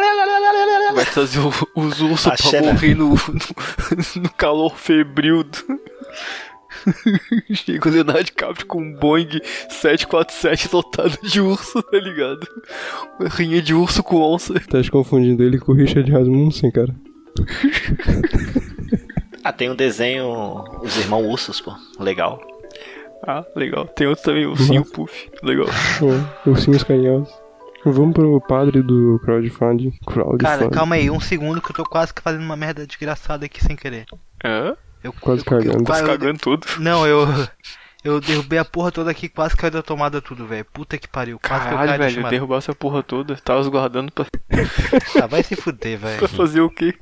[0.94, 2.72] Vai trazer o- os ursos A pra Xena.
[2.74, 5.42] morrer no, no, no calor febril.
[5.42, 5.80] do-
[7.54, 12.46] Chega o Leonardo DiCaprio com um Boeing 747 lotado de urso, tá ligado?
[13.18, 14.52] Uma rinha de urso com onça.
[14.60, 16.94] Tá confundindo ele com o Richard Rasmussen, cara.
[19.42, 20.62] Ah, tem um desenho.
[20.82, 21.72] Os irmãos ursos, pô.
[21.98, 22.40] Legal.
[23.26, 23.86] Ah, legal.
[23.88, 25.30] Tem outro também, o Sim, o Puff.
[25.42, 25.66] Legal.
[26.46, 27.32] Ó, Ursinhos carinhosos.
[27.84, 29.92] Vamos pro padre do crowdfunding.
[30.06, 30.38] Crowdfunding.
[30.44, 33.62] Cara, calma aí, um segundo que eu tô quase que fazendo uma merda desgraçada aqui
[33.62, 34.06] sem querer.
[34.44, 34.76] Hã?
[35.04, 35.78] Eu, Quase eu, cagando.
[35.78, 36.66] eu- Tá se eu- cagando tudo.
[36.78, 37.26] Não, eu.
[38.04, 40.64] Eu derrubei a porra toda aqui, quase caiu da tomada tudo, velho.
[40.72, 41.40] Puta que pariu.
[41.40, 42.30] Quase que eu Caralho, caí da velho, chamada.
[42.30, 43.34] derrubar essa porra toda.
[43.36, 44.26] Tava guardando pra,
[45.20, 46.28] Ah, vai se fuder, pra velho.
[46.28, 46.94] fazer o quê?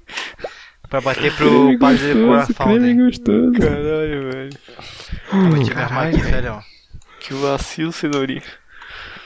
[0.95, 3.53] Pra bater pro padre do creme gostoso.
[3.59, 4.51] Caralho, velho.
[5.33, 6.63] Vou te armar aqui, sério.
[7.19, 8.45] Que vacilo, cenourinha.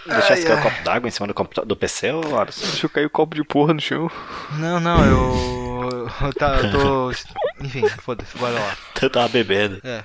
[0.07, 0.61] Deixasse cair ai.
[0.61, 2.65] o copo d'água em cima do, computa- do PC ou Alisson?
[2.69, 4.11] Deixa eu cair o copo de porra no chão.
[4.53, 6.09] Não, não, eu.
[6.23, 7.13] Eu, tá, eu tô.
[7.63, 8.75] Enfim, foda-se, bora lá.
[9.03, 9.79] Eu tava bebendo.
[9.85, 10.03] É.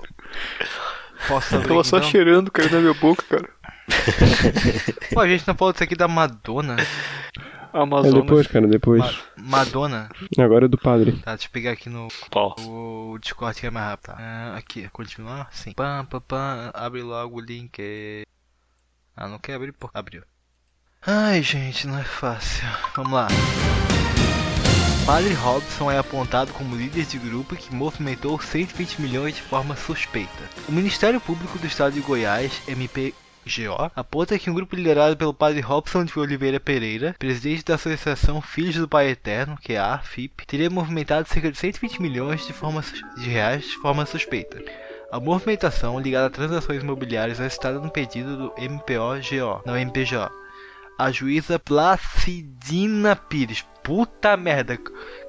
[1.30, 2.10] Posso abrir Tava aqui, só então?
[2.10, 3.50] cheirando, caiu na minha boca, cara.
[5.14, 6.76] Pô, a gente não falou disso aqui da Madonna.
[7.74, 8.22] É Amazonas.
[8.22, 9.02] depois, cara, depois.
[9.02, 10.10] Ma- Madonna.
[10.38, 11.14] Agora é do padre.
[11.14, 12.56] Tá, deixa eu pegar aqui no Qual?
[12.60, 14.16] o Discord que é mais rápido.
[14.16, 14.18] Tá.
[14.20, 15.50] Ah, aqui, continuar?
[15.52, 15.72] Sim.
[15.74, 18.24] Pam, pam, pam, abre logo o link.
[19.16, 19.72] Ah, não quer abrir?
[19.74, 20.24] Pô, abriu.
[21.06, 22.66] Ai, gente, não é fácil.
[22.96, 23.28] Vamos lá.
[25.06, 30.50] Padre Robson é apontado como líder de grupo que movimentou 120 milhões de forma suspeita.
[30.70, 32.62] O Ministério Público do Estado de Goiás,
[33.46, 38.42] MPGO, aponta que um grupo liderado pelo Padre Robson de Oliveira Pereira, presidente da Associação
[38.42, 40.02] Filhos do Pai Eterno, que é a
[40.48, 42.82] teria movimentado cerca de 120 milhões de, forma
[43.18, 44.64] de reais de forma suspeita.
[45.12, 50.32] A movimentação ligada a transações imobiliárias é citada no pedido do MPOGO, não MPGO.
[50.98, 53.66] A juíza Placidina Pires.
[53.84, 54.80] Puta merda.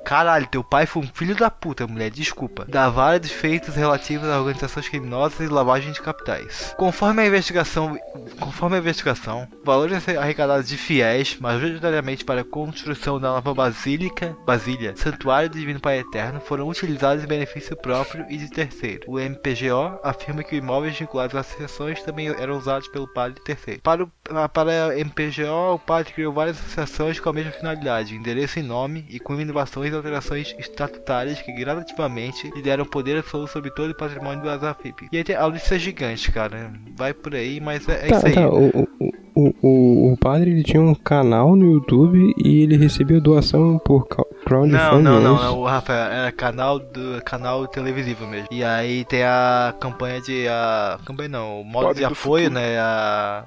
[0.05, 2.67] Caralho, teu pai foi um filho da puta, mulher, desculpa.
[2.67, 6.75] Da vara de feitos relativos a organizações criminosas e lavagem de capitais.
[6.77, 7.99] Conforme a investigação,
[8.39, 14.95] conforme a investigação, valores arrecadados de fiéis, majoritariamente para a construção da nova basílica, Basília,
[14.97, 19.05] Santuário do Divino Pai Eterno, foram utilizados em benefício próprio e de terceiro.
[19.07, 23.81] O MPGO afirma que imóveis vinculados às associações também eram usados pelo padre terceiro.
[23.81, 24.11] Para, o,
[24.53, 29.07] para a MPGO, o padre criou várias associações com a mesma finalidade, endereço e nome,
[29.09, 34.43] e com inovações alterações estatutárias que gradativamente lhe deram poder absoluto sobre todo o patrimônio
[34.43, 35.09] do Azafip.
[35.13, 36.73] E aí tem- a lista é gigante, cara.
[36.97, 38.35] Vai por aí, mas é, é Tá, isso aí.
[38.35, 38.49] tá.
[38.49, 38.89] O,
[39.37, 44.07] o, o, o, padre ele tinha um canal no YouTube e ele recebia doação por
[44.07, 44.73] crowdfunding.
[44.73, 48.49] Não, não, é não, não, o Rafael, era canal do canal televisivo mesmo.
[48.51, 52.51] E aí tem a campanha de a campanha não, o modo Padre de apoio, futuro.
[52.61, 53.45] né, a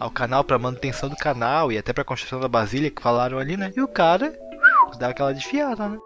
[0.00, 3.56] ao canal pra manutenção do canal e até pra construção da Basília que falaram ali,
[3.56, 3.70] né?
[3.76, 4.34] E o cara
[4.98, 5.98] dá aquela desfiada, né?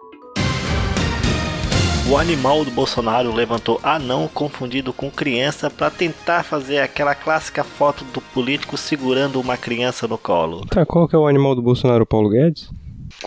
[2.09, 8.05] O animal do Bolsonaro levantou anão confundido com criança para tentar fazer aquela clássica foto
[8.05, 10.65] do político segurando uma criança no colo.
[10.67, 12.05] Tá, qual que é o animal do Bolsonaro?
[12.05, 12.69] Paulo Guedes?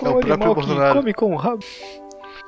[0.02, 0.98] É o próprio Bolsonaro.
[0.98, 1.62] come com o rabo?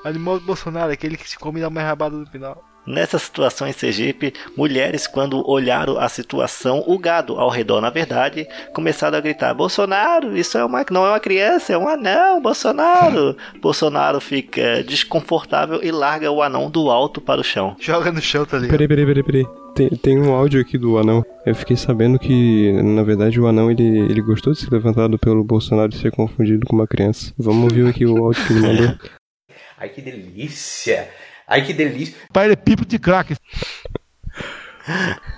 [0.04, 2.62] Animal do Bolsonaro, aquele que se come e dá uma rabada no final.
[2.84, 8.46] Nessa situação em Sergipe, mulheres, quando olharam a situação, o gado ao redor, na verdade,
[8.74, 13.36] começaram a gritar: Bolsonaro, isso é uma, não é uma criança, é um anão, Bolsonaro!
[13.62, 17.76] Bolsonaro fica desconfortável e larga o anão do alto para o chão.
[17.78, 18.72] Joga no chão, tá ligado?
[18.72, 19.46] Peraí, peraí, peraí, peraí.
[19.74, 21.24] Tem, tem um áudio aqui do anão.
[21.46, 25.44] Eu fiquei sabendo que, na verdade, o anão ele, ele gostou de ser levantado pelo
[25.44, 27.32] Bolsonaro e ser confundido com uma criança.
[27.38, 28.96] Vamos ouvir aqui o áudio que ele mandou.
[29.78, 31.08] Ai, que delícia!
[31.46, 32.14] Ai, que delícia!
[32.32, 33.34] Pai é pipo de crack.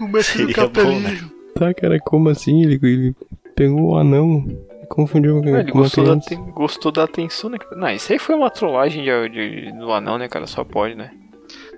[0.01, 1.31] O mestre do Seria bom, capitalismo.
[1.55, 2.63] Tá, cara, como assim?
[2.63, 3.15] Ele, ele
[3.55, 4.45] pegou o anão
[4.83, 7.59] e confundiu com Ah, ele gostou da, aten- gostou da atenção, né?
[7.77, 10.47] Não, isso aí foi uma trollagem de, de- do anão, né, cara?
[10.47, 11.11] Só pode, né?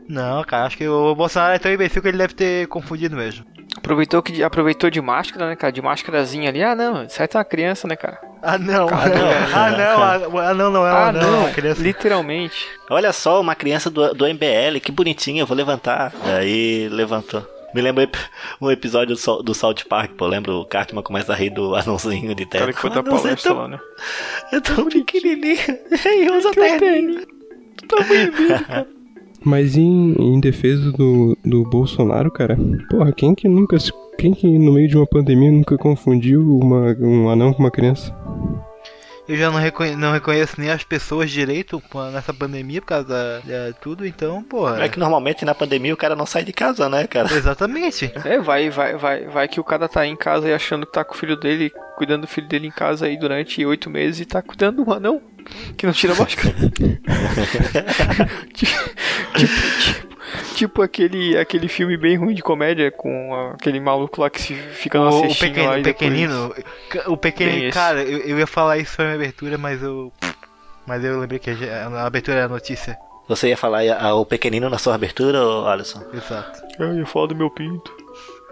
[0.08, 3.44] Não, cara, acho que o Bolsonaro é tão imbecil que ele deve ter confundido mesmo.
[3.76, 5.72] Aproveitou que aproveitou de máscara, né, cara?
[5.72, 6.62] De máscarazinha ali.
[6.62, 8.18] Ah, não, sai tá uma criança, né, cara?
[8.42, 9.26] Ah, não, Cara, não.
[9.54, 11.20] Ah, não, ah, ah, não, não, ela Ah, não.
[11.30, 12.66] não, a criança- literalmente.
[12.90, 16.12] Olha só, uma criança do, do MBL, que bonitinha, eu vou levantar.
[16.24, 17.46] Aí levantou.
[17.74, 18.08] Me lembra
[18.60, 20.26] um episódio do, South Park, pô.
[20.26, 23.32] Lembra o Cartman começa a rir do anãozinho de O cara que foi da palestra
[23.32, 23.78] é tão, lá, né?
[24.52, 25.58] é tão pequenininho.
[26.06, 27.20] E usa terno.
[29.46, 32.58] Mas em, em defesa do, do Bolsonaro, cara,
[32.90, 33.78] porra, quem que nunca.
[33.78, 37.70] se- Quem que no meio de uma pandemia nunca confundiu uma, um anão com uma
[37.70, 38.12] criança?
[39.28, 41.82] Eu já não, reconhe- não reconheço nem as pessoas direito
[42.12, 44.82] nessa pandemia por causa de tudo, então, porra.
[44.84, 47.32] É que normalmente na pandemia o cara não sai de casa, né, cara?
[47.32, 48.10] Exatamente.
[48.24, 51.04] É, vai, vai, vai, vai que o cara tá em casa e achando que tá
[51.04, 54.24] com o filho dele, cuidando do filho dele em casa aí durante oito meses e
[54.24, 55.20] tá cuidando do anão
[55.76, 56.54] que não tira a máscara.
[58.54, 58.72] tipo,
[59.36, 64.54] tipo, tipo aquele, aquele filme bem ruim de comédia com aquele maluco lá que se
[64.54, 66.54] fica na O, o, cestinha pequeno, lá e o depois- pequenino,
[67.06, 70.12] o pequenino, cara, eu, eu ia falar isso na abertura, mas eu.
[70.86, 72.96] Mas eu lembrei que a a abertura é a notícia.
[73.28, 76.00] Você ia falar ah, o pequenino na sua abertura, Alisson?
[76.14, 76.62] Exato.
[76.78, 77.90] Eu ia falar do meu pinto.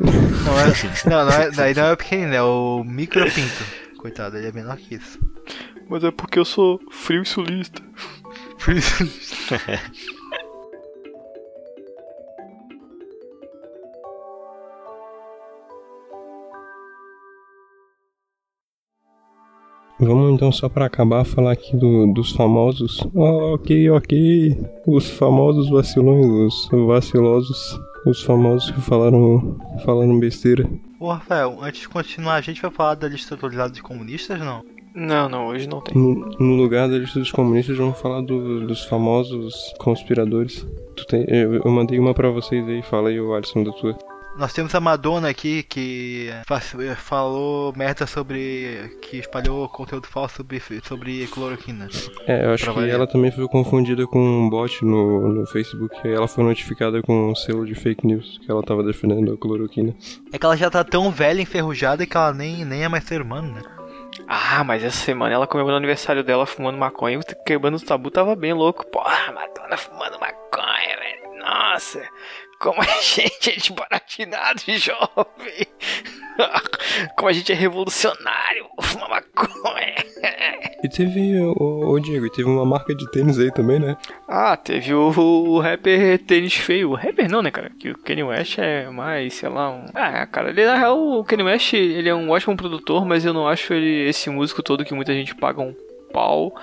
[0.00, 0.64] Não, é,
[1.08, 3.64] não, não é, daí não é o pequenino, é o micropinto.
[3.98, 5.16] Coitado, ele é menor que isso.
[5.88, 7.82] Mas é porque eu sou frio e sulista.
[8.64, 9.04] Por isso.
[19.98, 23.00] Vamos então só pra acabar falar aqui do- dos famosos.
[23.16, 24.58] Ah, ok, ok.
[24.86, 30.68] Os famosos vacilões, os vacilosos, os famosos que falaram, falaram besteira.
[30.98, 34.64] Ô Rafael, antes de continuar, a gente vai falar da lista atualizada de comunistas, não?
[34.94, 35.94] Não, não, hoje não tem.
[36.00, 40.66] No, no lugar da lista dos comunistas, vamos falar do- dos famosos conspiradores.
[40.96, 43.96] Tu tem- eu, eu mandei uma pra vocês aí, fala aí, o Alisson, da tua.
[44.36, 46.60] Nós temos a Madonna aqui que fa-
[46.96, 48.90] falou merda sobre.
[49.00, 51.88] que espalhou conteúdo falso sobre, sobre cloroquina.
[52.26, 52.96] É, eu acho que variar.
[52.96, 55.94] ela também foi confundida com um bot no, no Facebook.
[56.02, 59.36] Aí ela foi notificada com um selo de fake news, que ela tava defendendo a
[59.36, 59.94] cloroquina.
[60.32, 63.22] É que ela já tá tão velha, enferrujada, que ela nem, nem é mais ser
[63.22, 63.62] humano, né?
[64.26, 68.10] Ah, mas essa semana ela comemorou o aniversário dela fumando maconha e quebrando o tabu
[68.10, 68.86] tava bem louco.
[68.86, 71.38] Porra, Madonna fumando maconha, velho.
[71.38, 72.08] Nossa,
[72.64, 75.66] como a gente é desbaratinado, jovem.
[77.14, 79.94] Como a gente é revolucionário, fuma maconha.
[80.82, 83.96] E teve, ô, ô Diego, e teve uma marca de tênis aí também, né?
[84.26, 86.90] Ah, teve o, o rapper Tênis Feio.
[86.90, 87.70] O rapper não, né, cara?
[87.78, 89.84] Que o Kanye West é mais, sei lá, um...
[89.94, 93.32] Ah, cara, ele, na real, o Kanye West, ele é um ótimo produtor, mas eu
[93.32, 95.74] não acho ele esse músico todo que muita gente paga um
[96.12, 96.54] pau.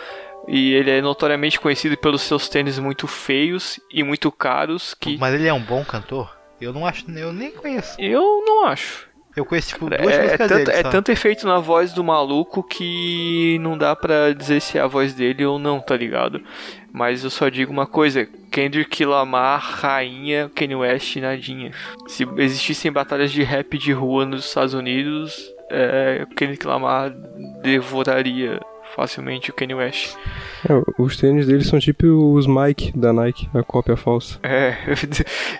[0.47, 5.33] E ele é notoriamente conhecido pelos seus tênis muito feios e muito caros, que Mas
[5.33, 6.35] ele é um bom cantor?
[6.59, 7.95] Eu não acho, eu nem conheço.
[7.99, 9.09] eu não acho.
[9.33, 10.77] Eu conheço, tipo, É, duas é músicas tanto, dele.
[10.77, 14.87] é tanto efeito na voz do maluco que não dá pra dizer se é a
[14.87, 16.41] voz dele ou não, tá ligado?
[16.91, 21.71] Mas eu só digo uma coisa: Kendrick Lamar, rainha, Kanye West, nadinha.
[22.07, 27.13] Se existissem batalhas de rap de rua nos Estados Unidos, é, Kendrick Lamar
[27.63, 28.59] devoraria
[28.95, 30.15] facilmente o Kanye West.
[30.67, 34.39] É, os tênis deles são tipo os Mike da Nike, a cópia falsa.
[34.43, 34.75] É,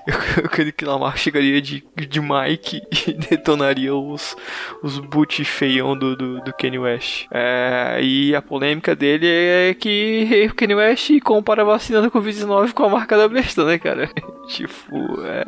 [0.07, 4.35] eu, eu creio que Lamar chegaria de, de Mike e detonaria os,
[4.83, 7.27] os boot feião do, do, do Kanye West.
[7.31, 12.73] É, e a polêmica dele é que o Kanye West compara a vacina da Covid-19
[12.73, 14.09] com a marca da besta, né, cara?
[14.49, 15.45] tipo, é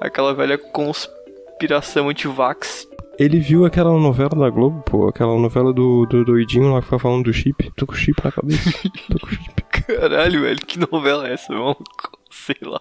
[0.00, 2.88] aquela velha conspiração anti-vax.
[3.18, 6.98] Ele viu aquela novela da Globo, pô, aquela novela do, do doidinho lá que fica
[6.98, 7.70] falando do chip.
[7.76, 8.70] Tô com chip na cabeça.
[9.10, 9.62] Tô com chip.
[9.86, 11.76] Caralho, velho, que novela é essa, irmão?
[12.30, 12.80] Sei lá.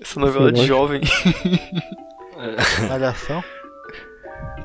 [0.00, 0.76] Essa novela de Sei lá.
[0.76, 1.00] jovem.
[2.88, 3.42] Malhação?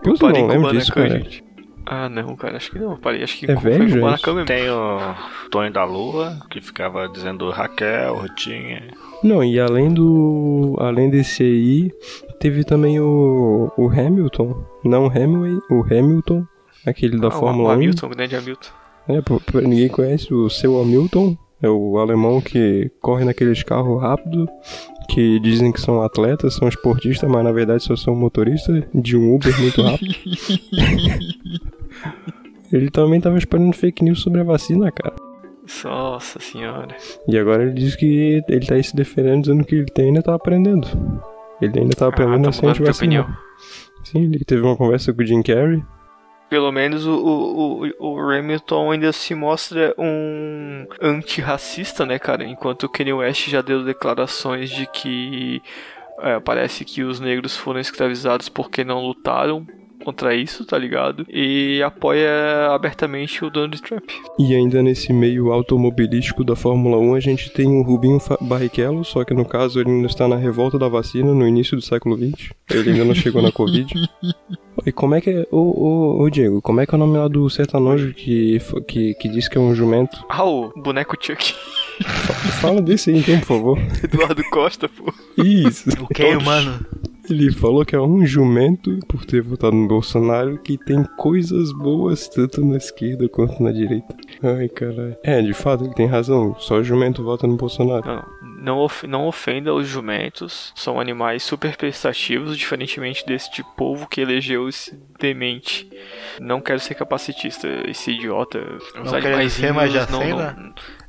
[0.04, 1.10] Pô, tu Parei não com lembra o disso, cara?
[1.10, 1.44] gente.
[1.86, 2.98] Ah, não, cara, acho que não.
[2.98, 4.34] Parei, acho que É foi velho já Kubanacan isso?
[4.36, 4.46] mesmo.
[4.48, 5.16] Tem o
[5.50, 8.88] Tonho da Lua, que ficava dizendo Raquel, Rutinha.
[9.24, 10.76] Não, e além do.
[10.80, 11.92] Além desse aí,
[12.40, 13.72] teve também o.
[13.78, 14.64] o Hamilton.
[14.84, 16.46] Não o Hemingway, o Hamilton,
[16.86, 17.74] aquele da Ah, Fórmula o 1.
[17.76, 18.70] Hamilton, o grande Hamilton.
[19.08, 21.38] É, pô, pra ninguém conhece o seu Hamilton.
[21.62, 24.48] É o alemão que corre naqueles carros rápidos,
[25.10, 29.36] que dizem que são atletas, são esportistas, mas na verdade só são motoristas de um
[29.36, 30.16] Uber muito rápido.
[32.72, 35.16] ele também tava espalhando fake news sobre a vacina, cara.
[35.84, 36.96] Nossa senhora.
[37.28, 40.24] E agora ele diz que ele tá aí se defendendo, dizendo que ele tem- ainda
[40.24, 40.88] tá aprendendo.
[41.62, 43.22] Ele ainda tá aprendendo tá a ser mudando de antivacina.
[43.22, 43.38] opinião.
[44.04, 45.84] Sim, ele teve uma conversa com o Jim Carrey.
[46.50, 52.44] pelo menos o, o, o, o Hamilton ainda se mostra um antirracista, né, cara?
[52.44, 55.62] Enquanto o Kanye West já deu declarações de que
[56.22, 59.66] é, parece que os negros foram escravizados porque não lutaram
[60.04, 61.26] contra isso, tá ligado?
[61.30, 64.10] E apoia abertamente o Donald Trump.
[64.38, 69.24] E ainda nesse meio automobilístico da Fórmula 1, a gente tem o Rubinho Barrichello, só
[69.24, 72.52] que no caso ele ainda está na revolta da vacina no início do século XX.
[72.72, 73.94] Ele ainda não chegou na Covid.
[74.86, 75.48] E como é que é.
[75.52, 79.14] Ô, ô, ô, Diego, como é que é o nome lá do sertanojo que, que,
[79.16, 80.24] que diz que é um jumento?
[80.30, 81.54] Ah, o boneco Chuck.
[82.62, 83.80] Fala desse aí então, por favor.
[84.04, 85.14] Eduardo Costa, pô.
[85.38, 85.90] Isso.
[86.02, 86.80] O que, mano?
[87.30, 92.28] Ele falou que é um jumento, por ter votado no Bolsonaro, que tem coisas boas
[92.28, 94.16] tanto na esquerda quanto na direita.
[94.42, 95.16] Ai, caralho.
[95.24, 96.56] É, de fato, ele tem razão.
[96.60, 98.06] Só jumento vota no Bolsonaro.
[98.06, 98.26] Não,
[98.62, 100.74] não, of não ofenda os jumentos.
[100.76, 105.90] São animais super prestativos, diferentemente deste povo que elegeu esse demente.
[106.40, 108.60] Não quero ser capacitista, esse idiota.
[109.04, 110.56] Os Não quero ser, mas já sei, né?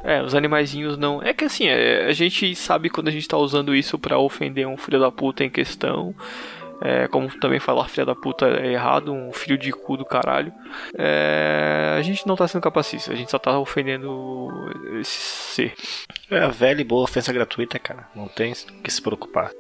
[0.03, 1.23] É, os animaizinhos não.
[1.23, 4.67] É que assim, é, a gente sabe quando a gente tá usando isso pra ofender
[4.67, 6.15] um filho da puta em questão.
[6.83, 10.51] É, como também falar filho da puta é errado, um filho de cu do caralho.
[10.97, 14.49] É, a gente não tá sendo capacista, a gente só tá ofendendo
[14.99, 15.75] esse ser.
[16.31, 18.09] É a velha e boa ofensa gratuita, cara.
[18.15, 19.51] Não tem que se preocupar.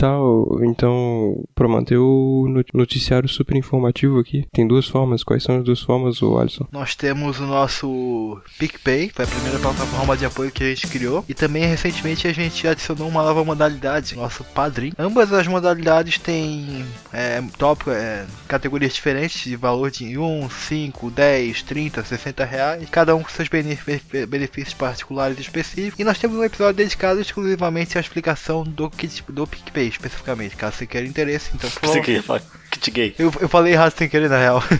[0.00, 5.24] Tal, então, para manter o not- noticiário super informativo aqui, tem duas formas.
[5.24, 6.68] Quais são as duas formas, Alisson?
[6.70, 11.24] Nós temos o nosso PicPay, foi a primeira plataforma de apoio que a gente criou.
[11.28, 14.92] E também recentemente a gente adicionou uma nova modalidade, nosso Padrim.
[14.96, 21.62] Ambas as modalidades têm é, tópico, é, categorias diferentes de valor de 1, 5, 10,
[21.64, 22.88] 30, 60 reais.
[22.88, 25.98] Cada um com seus benef- benefícios particulares específicos.
[25.98, 28.88] E nós temos um episódio dedicado exclusivamente à explicação do,
[29.30, 31.50] do PicPay especificamente, caso você queira interesse.
[31.54, 33.14] Então, por favor, falar kit gay.
[33.18, 34.62] eu, eu falei errado sem querer, na real.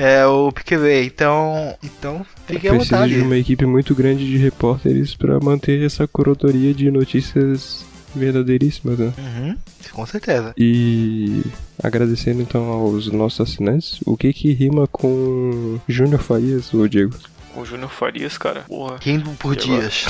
[0.00, 1.76] É o PicPay, então.
[1.82, 3.14] Então, fique à Precisa vontade.
[3.16, 9.12] de uma equipe muito grande de repórteres para manter essa curadoria de notícias verdadeiríssimas, né?
[9.18, 9.56] Uhum,
[9.90, 10.54] com certeza.
[10.56, 11.42] E
[11.82, 17.16] agradecendo então aos nossos assinantes, o que que rima com Júnior Farias, ô Diego?
[17.56, 18.60] O Júnior Farias, cara.
[18.68, 18.98] Porra.
[19.02, 20.04] Rindo por E dias.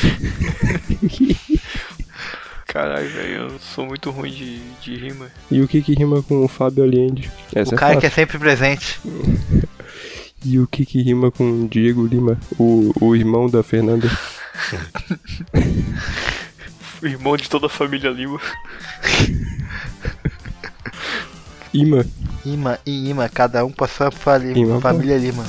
[2.74, 5.30] Caralho, velho, eu sou muito ruim de, de rima.
[5.48, 7.30] E o que que rima com o Fábio Allende?
[7.54, 8.14] Essa o é cara que é fácil.
[8.22, 9.00] sempre presente.
[10.46, 14.10] E o que que rima com Diego Lima, o, o irmão da Fernanda?
[17.00, 18.38] O irmão de toda a família Lima.
[21.72, 22.04] Ima.
[22.44, 25.46] Ima e Ima, cada um passou Lima, Ima, família Lima.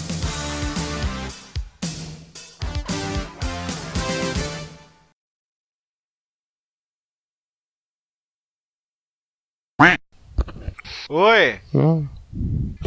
[11.09, 11.55] Oi!
[11.75, 12.01] Ah,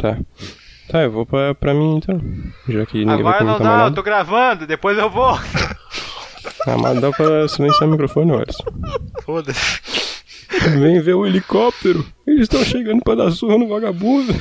[0.01, 0.17] tá.
[0.89, 2.19] Tá, eu vou pra, pra mim então.
[2.67, 5.29] Já que ninguém vai Agora não comentar mais dá, eu tô gravando, depois eu vou.
[6.67, 8.63] Ah, mas dá pra silenciar o microfone, Alisson.
[9.23, 9.79] Foda-se.
[10.79, 12.05] Vem ver o helicóptero.
[12.25, 14.33] Eles estão chegando pra dar surra no vagabundo.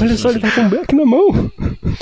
[0.00, 1.50] Olha só, ele tá com um beck na mão.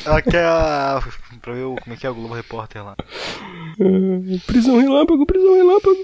[0.05, 1.03] Ela quer a.
[1.41, 2.95] Pra ver o- como é que é o Globo Repórter lá.
[3.01, 5.97] Ah, prisão relâmpago, prisão relâmpago.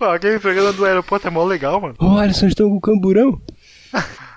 [0.00, 1.94] Aquele programa do aeroporto é mó legal, mano.
[1.98, 3.40] Ô, Alisson, estão com camburão?